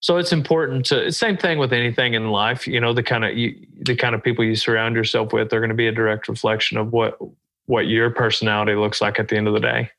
[0.00, 3.36] so it's important to same thing with anything in life you know the kind of
[3.36, 6.28] you, the kind of people you surround yourself with they're going to be a direct
[6.28, 7.18] reflection of what
[7.66, 9.90] what your personality looks like at the end of the day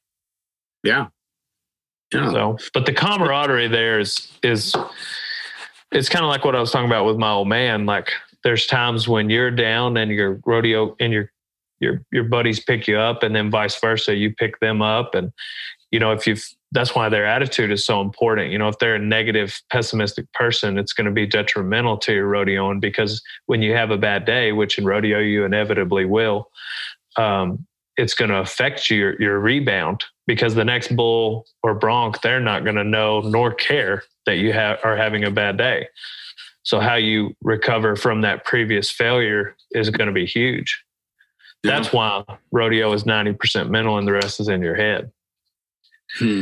[0.83, 1.07] Yeah.
[2.13, 2.31] Yeah.
[2.31, 4.75] so but the camaraderie there is is
[5.91, 8.11] it's kind of like what i was talking about with my old man like
[8.43, 11.31] there's times when you're down and your rodeo and your
[11.79, 15.15] your your buddies pick you up and then vice versa you pick them up.
[15.15, 15.33] And
[15.91, 16.43] you know if you've
[16.73, 18.51] that's why their attitude is so important.
[18.51, 22.31] You know if they're a negative pessimistic person it's going to be detrimental to your
[22.31, 26.49] rodeoing because when you have a bad day which in rodeo you inevitably will
[27.17, 27.65] um,
[27.97, 32.63] it's going to affect your your rebound because the next bull or bronc they're not
[32.63, 35.87] going to know nor care that you have are having a bad day
[36.63, 40.83] so how you recover from that previous failure is going to be huge
[41.63, 41.71] Yeah.
[41.71, 45.11] that's why rodeo is 90% mental and the rest is in your head
[46.19, 46.41] Hmm.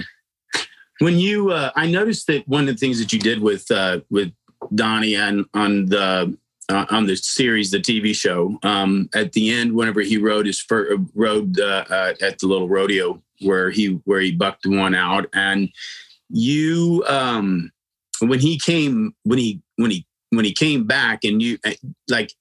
[1.00, 4.00] When you, uh, I noticed that one of the things that you did with uh,
[4.10, 4.34] with
[4.74, 6.36] Donnie and on the
[6.70, 10.64] uh, on the series, the TV show, um, at the end, whenever he rode his
[11.16, 15.70] rode uh, uh, at the little rodeo where he where he bucked one out, and
[16.30, 17.72] you, um,
[18.20, 21.72] when he came when he when he when he came back, and you uh,
[22.08, 22.32] like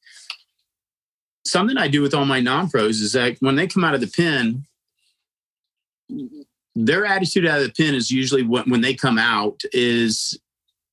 [1.47, 4.01] something I do with all my non pros is that when they come out of
[4.01, 4.67] the pen,
[6.75, 10.39] their attitude out of the pen is usually what, when they come out is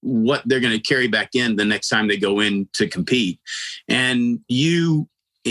[0.05, 3.39] what they're going to carry back in the next time they go in to compete.
[3.87, 5.09] And you,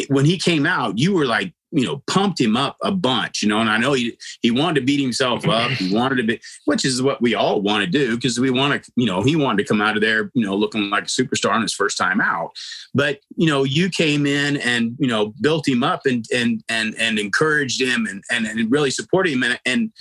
[0.09, 3.49] when he came out, you were like, you know, pumped him up a bunch, you
[3.49, 5.73] know, and I know he, he wanted to beat himself up.
[5.73, 8.81] He wanted to be, which is what we all want to do because we want
[8.81, 11.07] to, you know, he wanted to come out of there, you know, looking like a
[11.07, 12.53] superstar on his first time out.
[12.95, 16.95] But, you know, you came in and, you know, built him up and, and, and,
[16.97, 19.43] and encouraged him and, and, and really supported him.
[19.43, 19.93] And, and,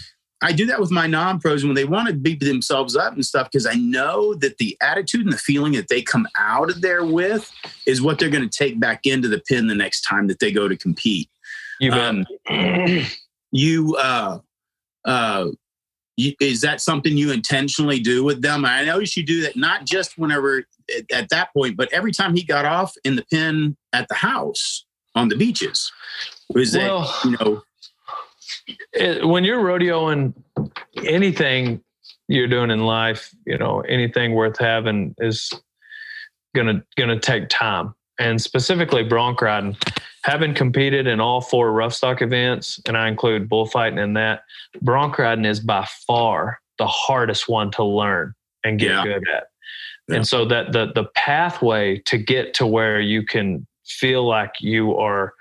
[0.43, 3.49] I do that with my non-pros when they want to beat themselves up and stuff
[3.49, 7.05] because I know that the attitude and the feeling that they come out of there
[7.05, 7.51] with
[7.87, 10.51] is what they're going to take back into the pin the next time that they
[10.51, 11.29] go to compete.
[11.79, 11.91] you.
[11.91, 12.25] Um,
[13.51, 14.39] you, uh,
[15.05, 15.47] uh,
[16.17, 18.65] you, is that something you intentionally do with them?
[18.65, 20.65] I notice you do that not just whenever
[20.95, 24.15] at, at that point, but every time he got off in the pin at the
[24.15, 24.85] house
[25.15, 25.91] on the beaches.
[26.53, 27.63] Was Well- that you know?
[28.93, 30.33] It, when you're rodeoing
[31.03, 31.81] anything
[32.27, 35.51] you're doing in life you know anything worth having is
[36.55, 39.75] gonna gonna take time and specifically bronc riding
[40.23, 44.41] having competed in all four rough stock events and i include bullfighting in that
[44.81, 48.33] bronc riding is by far the hardest one to learn
[48.63, 49.03] and get Yeah.
[49.03, 49.47] good at
[50.07, 50.15] Yeah.
[50.17, 54.95] and so that the the pathway to get to where you can feel like you
[54.97, 55.33] are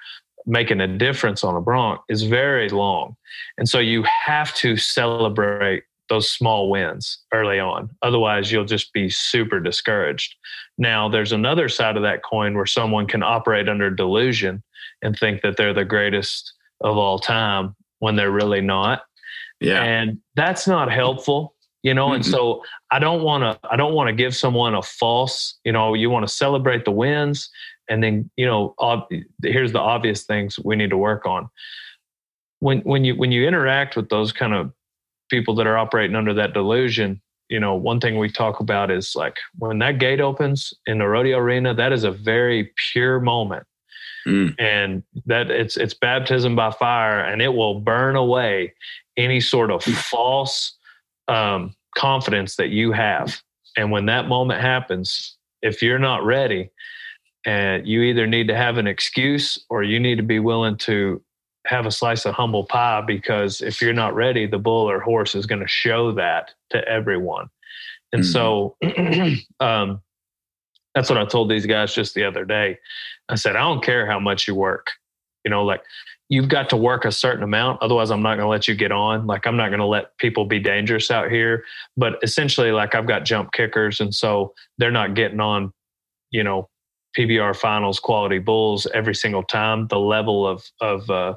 [0.47, 3.17] making a difference on a bronc is very long
[3.59, 7.89] and so you have to celebrate those small wins early on.
[8.03, 10.35] Otherwise, you'll just be super discouraged.
[10.77, 14.63] Now, there's another side of that coin where someone can operate under delusion
[15.01, 19.05] and think that they're the greatest of all time when they're really not.
[19.61, 19.83] Yeah.
[19.83, 22.13] And that's not helpful, you know.
[22.13, 22.31] And Mhm.
[22.31, 25.95] so I don't want to I don't want to give someone a false, you know,
[25.95, 27.49] you want to celebrate the wins
[27.93, 29.09] and then, you know, ob-
[29.43, 31.51] here's the obvious things we need to work on.
[32.61, 34.73] When when you when you interact with those kind of
[35.31, 39.15] people that are operating under that delusion you know one thing we talk about is
[39.15, 43.67] like when that gate opens in the rodeo arena that is a very pure moment.
[44.27, 44.55] Mm.
[44.61, 48.73] and that it's it's baptism by fire and it will burn away
[49.17, 50.77] any sort of false
[51.27, 53.43] um, confidence that you have.
[53.77, 56.71] And when that moment happens if you're not ready
[57.45, 61.23] and you either need to have an excuse or you need to be willing to
[61.67, 65.35] have a slice of humble pie because if you're not ready, the bull or horse
[65.35, 67.49] is going to show that to everyone.
[68.13, 68.77] And so
[69.61, 70.03] um,
[70.95, 72.79] that's what I told these guys just the other day.
[73.29, 74.91] I said, I don't care how much you work.
[75.45, 75.83] You know, like
[76.33, 77.83] you've got to work a certain amount.
[77.83, 79.27] Otherwise, I'm not going to let you get on.
[79.27, 81.63] Like, I'm not going to let people be dangerous out here.
[81.97, 84.01] But essentially, like, I've got jump kickers.
[84.01, 85.75] And so they're not getting on,
[86.31, 86.71] you know,
[87.17, 89.87] PBR finals quality bulls every single time.
[89.89, 91.35] The level of of uh,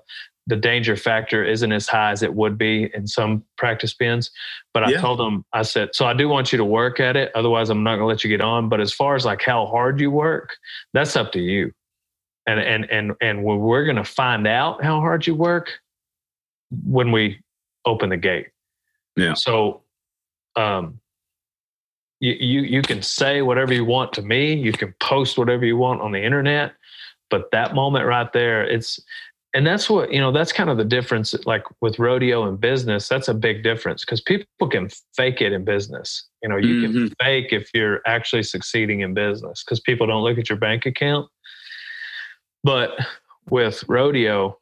[0.47, 4.29] the danger factor isn't as high as it would be in some practice pins.
[4.73, 5.01] But I Yeah.
[5.01, 7.31] told them, I said, so I do want you to work at it.
[7.33, 8.69] Otherwise, I'm not going to let you get on.
[8.69, 10.55] But as far as like how hard you work,
[10.93, 11.71] that's up to you.
[12.47, 15.79] And and and and we're going to find out how hard you work
[16.85, 17.41] when we
[17.85, 18.49] open the gate.
[19.15, 19.33] Yeah.
[19.33, 19.81] So,
[20.55, 20.99] um,
[22.25, 24.53] you, you you can say whatever you want to me.
[24.53, 26.73] You can post whatever you want on the internet.
[27.29, 28.99] But that moment right there it's
[29.53, 33.07] and that's what you know that's kind of the difference like with rodeo and business.
[33.07, 36.27] That's a big difference because people can fake it in business.
[36.41, 36.81] You know you Mhm.
[36.81, 40.85] can fake if you're actually succeeding in business because people don't look at your bank
[40.85, 41.29] account.
[42.63, 42.89] But
[43.49, 44.57] with rodeo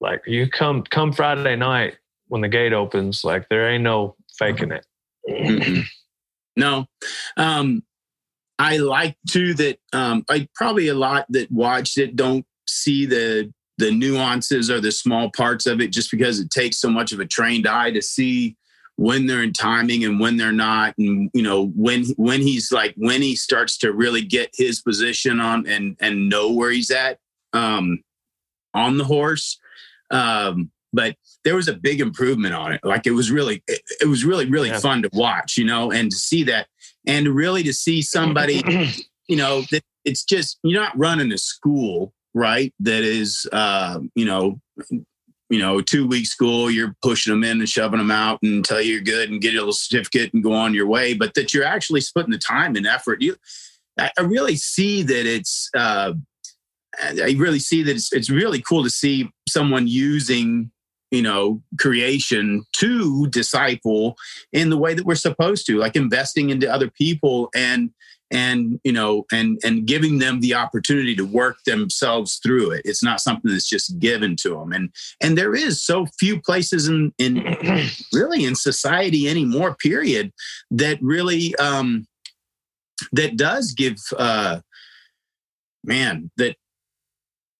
[0.00, 1.96] like you come come friday night
[2.28, 4.84] when the gate opens like there ain't no faking it.
[5.28, 5.84] Mm-mm.
[6.56, 6.86] No.
[7.36, 7.82] Um,
[8.58, 13.52] I like too that um, I probably a lot that watch it don't see the
[13.78, 17.18] the nuances or the small parts of it just because it takes so much of
[17.18, 18.56] a trained eye to see
[18.96, 22.94] when they're in timing and when they're not and you know when when he's like
[22.96, 27.18] when he starts to really get his position on and and know where he's at
[27.52, 28.00] um
[28.72, 29.58] on the horse
[30.12, 34.06] um but there was a big improvement on it like it was really it, it
[34.06, 34.78] was really really Yeah.
[34.80, 36.66] fun to watch you know and to see that
[37.06, 38.62] and really to see somebody
[39.28, 44.24] you know that it's just you're not running a school right that is uh you
[44.24, 44.60] know
[45.50, 49.00] you know two week school you're pushing them in and shoving them out until you're
[49.00, 52.00] good and get a little certificate and go on your way but that you're actually
[52.14, 53.36] putting the time and effort you
[53.98, 56.14] i, I really see that it's uh
[57.02, 60.70] i really see that it's, it's really cool to see someone using
[61.14, 64.16] you know creation to disciple
[64.52, 67.90] in the way that we're supposed to like investing into other people and
[68.30, 72.82] and you know and and giving them the opportunity to work themselves through it.
[72.84, 74.90] It's not something that's just given to them and
[75.20, 77.36] and there is so few places in in
[78.12, 80.32] really in society anymore period
[80.70, 82.06] that really um
[83.12, 84.60] that does give uh
[85.84, 86.56] man that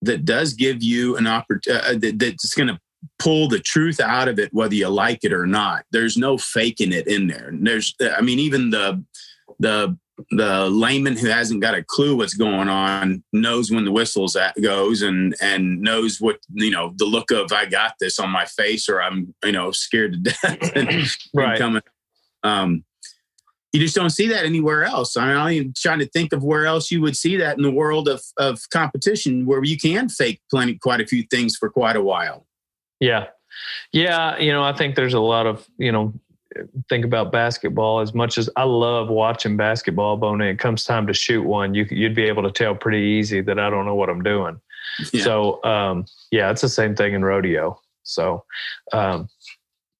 [0.02, 2.78] that does give you an opportunity uh, that, that's going to
[3.18, 6.92] pull the truth out of it whether you like it or not there's no faking
[6.92, 9.04] it in there And there's i mean even the
[9.58, 9.96] the
[10.30, 14.54] the layman who hasn't got a clue what's going on knows when the whistles at
[14.62, 18.44] goes and and knows what you know the look of i got this on my
[18.44, 21.82] face or i'm you know scared to death and right coming
[22.44, 22.84] um
[23.74, 25.16] you just don't see that anywhere else.
[25.16, 27.72] I mean, I'm trying to think of where else you would see that in the
[27.72, 31.96] world of, of competition where you can fake plenty, quite a few things for quite
[31.96, 32.46] a while.
[33.00, 33.26] Yeah.
[33.92, 34.38] Yeah.
[34.38, 36.12] You know, I think there's a lot of, you know,
[36.88, 41.06] think about basketball as much as I love watching basketball, but when it comes time
[41.08, 43.94] to shoot one, you, you'd be able to tell pretty easy that I don't know
[43.94, 44.60] what I'm doing.
[45.12, 45.24] Yeah.
[45.24, 47.80] So, um, yeah, it's the same thing in rodeo.
[48.04, 48.44] So,
[48.92, 49.28] um,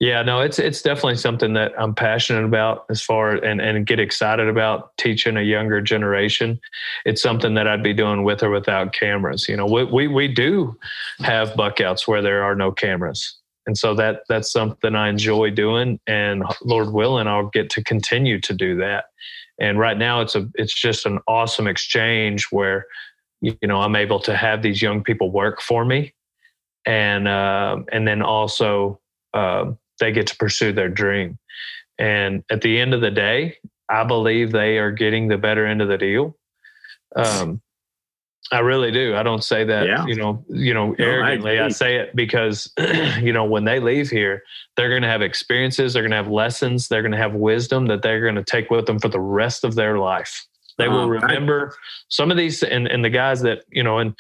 [0.01, 4.01] yeah, no, it's it's definitely something that I'm passionate about as far and and get
[4.01, 6.61] excited about teaching a younger generation.
[7.05, 9.49] It's something that I'd be doing with or without cameras.
[9.49, 10.77] You know, we we, we do
[11.21, 13.37] have buckouts where there are no cameras,
[13.67, 16.01] and so that that's something I enjoy doing.
[16.09, 19.05] And Lord willing, I'll get to continue to do that.
[19.61, 22.87] And right now, it's a it's just an awesome exchange where
[23.41, 26.15] you know I'm able to have these young people work for me,
[26.85, 29.01] and um and then also.
[29.35, 31.39] Um, they get to pursue their dream.
[31.99, 33.57] And at the end of the day,
[33.89, 36.37] I believe they are getting the better end of the deal.
[37.17, 37.61] Um,
[38.53, 39.15] I really do.
[39.17, 40.05] I don't say that, Yeah.
[40.07, 41.53] you know, you know, No, arrogantly.
[41.53, 41.73] I, agree.
[41.73, 42.71] say it because,
[43.21, 44.43] you know, when they leave here,
[44.77, 47.87] they're going to have experiences, they're going to have lessons, they're going to have wisdom
[47.87, 50.45] that they're going to take with them for the rest of their life.
[50.77, 51.75] They will I- remember
[52.09, 54.15] some of these, and, and the guys that, you know, and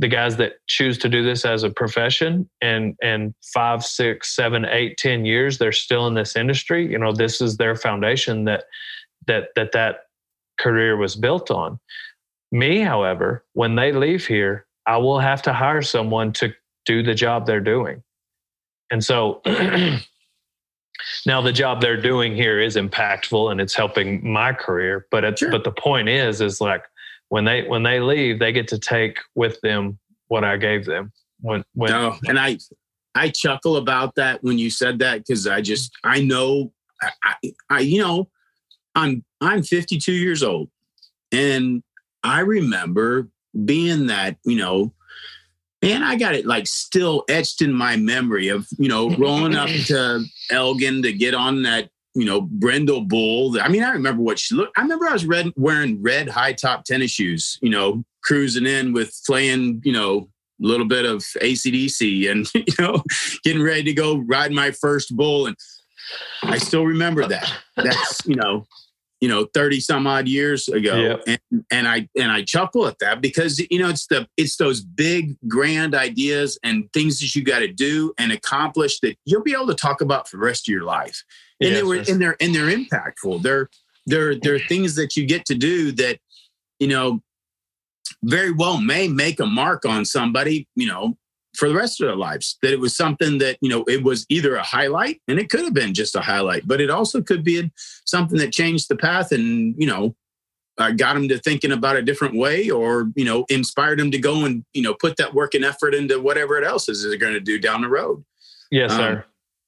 [0.00, 4.64] the guys that choose to do this as a profession and and five six seven
[4.64, 6.90] eight ten years they're still in this industry.
[6.90, 8.64] You know this is their foundation that
[9.26, 9.96] that that that
[10.58, 11.78] career was built on.
[12.52, 16.52] Me however when they leave here i will have to hire someone to
[16.84, 18.02] do the job they're doing.
[18.90, 19.40] And so
[21.26, 25.40] now the job they're doing here is impactful and it's helping my career but it's
[25.40, 25.50] Sure.
[25.50, 26.84] but the point is is like
[27.28, 29.98] when they when they leave they get to take with them
[30.28, 31.12] what i gave them.
[31.40, 32.58] When when No, and I
[33.14, 36.72] I chuckle about that when you said that because I just I know
[37.02, 38.30] I, I, I you know
[38.94, 40.70] I'm I'm 52 years old
[41.32, 41.82] and
[42.22, 43.28] I remember
[43.64, 44.92] being that you know
[45.82, 49.68] man I got it like still etched in my memory of you know rolling up
[49.68, 54.38] to Elgin to get on that you know Brindle Bull I mean I remember what
[54.38, 58.04] she looked I remember I was red wearing red high top tennis shoes you know
[58.22, 60.28] cruising in with playing you know
[60.62, 63.02] a little bit of ACDC and you know
[63.42, 65.46] getting ready to go ride my first bull.
[65.46, 65.56] And
[66.42, 67.52] I still remember that.
[67.76, 68.66] That's you know
[69.24, 71.22] you know 30 some odd years ago Yep.
[71.26, 74.82] and and I and I chuckle at that because you know it's the it's those
[74.82, 79.54] big grand ideas and things that you got to do and accomplish that you'll be
[79.54, 81.18] able to talk about for the rest of your life
[81.60, 82.08] and Yes, they were yes.
[82.10, 83.70] and they're and they're impactful they're
[84.06, 86.18] they're they're things that you get to do that
[86.78, 87.22] you know
[88.22, 91.16] very well may make a mark on somebody you know
[91.56, 92.58] for the rest of their lives.
[92.62, 95.60] That it was something that, you know, it was either a highlight and it could
[95.60, 97.70] have been just a highlight, but it also could be
[98.04, 100.14] something that changed the path and, you know,
[100.78, 104.18] uh, got them to thinking about a different way or, you know, inspired them to
[104.18, 107.16] go and, you know, put that work and effort into whatever it else is they're
[107.16, 108.24] going to do down the road.
[108.70, 109.24] Yes, um, sir.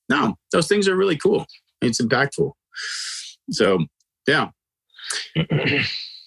[0.09, 1.47] No, those things are really cool.
[1.81, 2.53] It's impactful.
[3.51, 3.85] So,
[4.27, 4.51] yeah.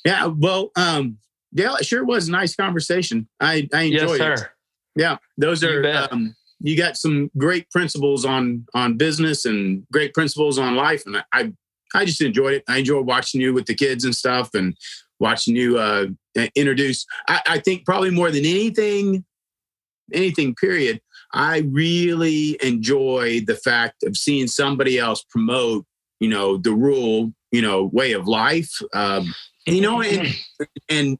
[0.06, 0.26] yeah.
[0.28, 1.18] Well, um,
[1.52, 3.28] yeah, it sure was a nice conversation.
[3.40, 4.40] I, I enjoyed yes, it.
[4.40, 4.52] Sir.
[5.00, 10.14] Yeah, those are you, um, you got some great principles on on business and great
[10.14, 11.54] principles on life, and I
[11.96, 12.64] I just enjoyed it.
[12.68, 14.76] I enjoyed watching you with the kids and stuff, and
[15.18, 16.08] watching you uh,
[16.54, 17.06] introduce.
[17.30, 19.24] I, I think probably more than anything,
[20.12, 21.00] anything period.
[21.32, 25.86] I really enjoy the fact of seeing somebody else promote,
[26.20, 28.72] you know, the rule, you know, way of life.
[28.94, 29.34] Um,
[29.66, 30.28] and, you know, and,
[30.90, 31.18] and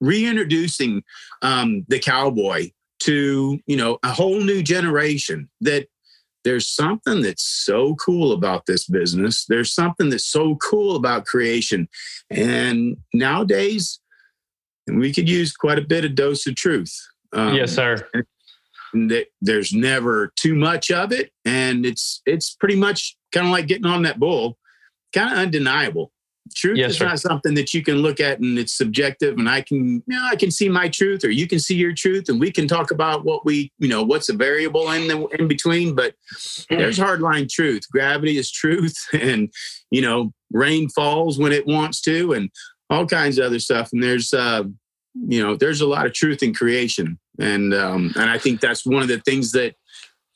[0.00, 1.02] reintroducing
[1.42, 2.70] um, the cowboy
[3.02, 5.86] to you know a whole new generation that
[6.44, 9.46] there's something that's so cool about this business.
[9.46, 11.88] There's something that's so cool about creation.
[12.30, 14.00] And nowadays
[14.88, 16.92] we could use quite a bit of dose of truth.
[17.32, 17.96] Um, yes sir.
[18.92, 23.66] that there's never too much of it and it's it's pretty much kind of like
[23.66, 24.58] getting on that bull.
[25.14, 26.12] Kind of undeniable
[26.54, 27.06] truth yes, is sir.
[27.06, 30.26] not something that you can look at and it's subjective and i can you know
[30.30, 32.90] i can see my truth or you can see your truth and we can talk
[32.90, 36.14] about what we you know what's a variable in the in between but
[36.68, 39.52] there's hardline truth gravity is truth and
[39.90, 42.50] you know rain falls when it wants to and
[42.90, 44.64] all kinds of other stuff and there's uh
[45.28, 48.84] you know there's a lot of truth in creation and um and i think that's
[48.84, 49.74] one of the things that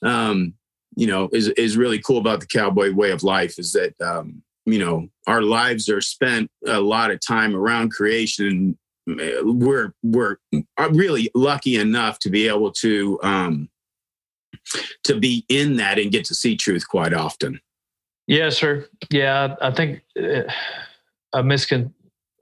[0.03, 0.55] um
[0.95, 4.43] you know is is really cool about the cowboy way of life is that um
[4.67, 8.77] you know our lives are spent a lot of time around creation.
[9.07, 10.37] And uh, we're we're
[10.91, 13.69] really lucky enough to be able to um
[15.05, 17.61] to be in that and get to see truth quite often.
[18.27, 18.87] Yes sir.
[19.11, 20.43] Yeah i think uh,
[21.33, 21.93] a miscon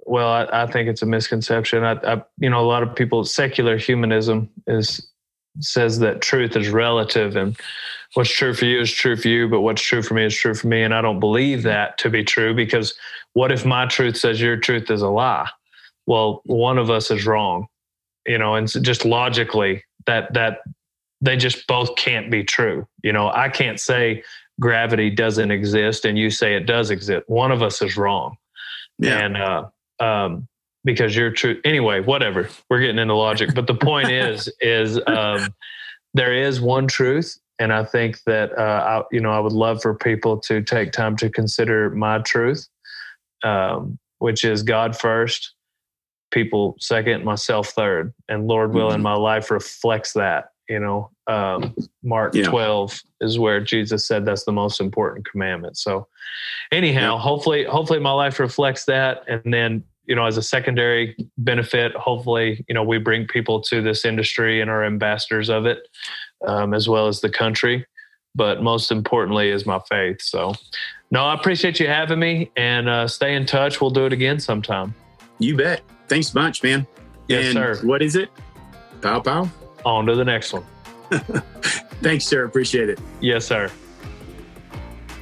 [0.07, 1.85] well I, I, think it's a misconception.
[1.85, 5.07] I, I you know a lot of people secular humanism is
[5.61, 7.57] says that truth is relative and
[8.14, 10.55] what's true for you is true for you, but what's true for me is true
[10.55, 10.82] for me.
[10.82, 12.94] And I don't believe that to be true because
[13.32, 15.48] what if my truth says your truth is a lie?
[16.07, 17.66] Well, one of us is wrong,
[18.26, 20.59] you know, and just logically that, that
[21.20, 22.86] they just both can't be true.
[23.02, 24.22] You know, I can't say
[24.61, 27.24] gravity doesn't exist and you say it does exist.
[27.28, 28.36] One of us is wrong.
[28.98, 29.18] Yeah.
[29.18, 29.64] And, uh,
[30.00, 30.48] um,
[30.85, 35.53] because you're true anyway whatever we're getting into logic but the point is is um,
[36.14, 39.82] there is one truth and I think that uh, I, you know I would love
[39.82, 42.68] for people to take time to consider my truth,
[43.43, 45.55] um, which is God first,
[46.30, 48.78] people second, myself third, and Lord mm-hmm.
[48.78, 50.51] willing, my life reflects that.
[50.68, 52.49] You know, um, Mark yeah.
[52.49, 55.76] twelve is where Jesus said that's the most important commandment.
[55.76, 56.09] So,
[56.72, 57.20] anyhow, yeah.
[57.20, 62.64] hopefully, hopefully my life reflects that, and then you know as a secondary benefit hopefully
[62.68, 65.88] you know we bring people to this industry and are ambassadors of it
[66.46, 67.86] um, as well as the country.
[68.34, 70.20] But most importantly is my faith.
[70.20, 70.55] So,
[71.11, 73.80] no, I appreciate you having me and uh, stay in touch.
[73.80, 74.94] We'll do it again sometime.
[75.38, 75.82] You bet.
[76.09, 76.86] Thanks much, man.
[77.28, 77.86] Yes, and sir.
[77.86, 78.30] What is it?
[79.00, 79.48] Pow pow.
[79.84, 80.64] On to the next one.
[82.02, 82.44] Thanks, sir.
[82.44, 82.98] Appreciate it.
[83.20, 83.70] Yes, sir.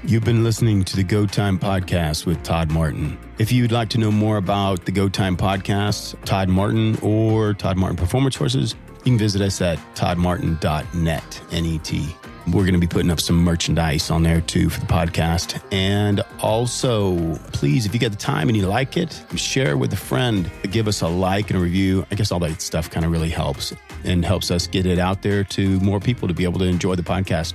[0.04, 3.18] You've been listening to the Go Time Podcast with Todd Martin.
[3.38, 7.78] If you'd like to know more about the Go Time Podcast, Todd Martin, or Todd
[7.78, 12.16] Martin Performance Horses, you can visit us at toddmartin.net, N-E-T.
[12.48, 15.62] We're going to be putting up some merchandise on there too for the podcast.
[15.72, 19.92] And also, please, if you get the time and you like it, share it with
[19.92, 20.50] a friend.
[20.70, 22.04] Give us a like and a review.
[22.10, 23.72] I guess all that stuff kind of really helps
[24.04, 26.96] and helps us get it out there to more people to be able to enjoy
[26.96, 27.54] the podcast.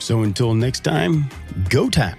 [0.00, 1.28] So until next time,
[1.70, 2.18] go time.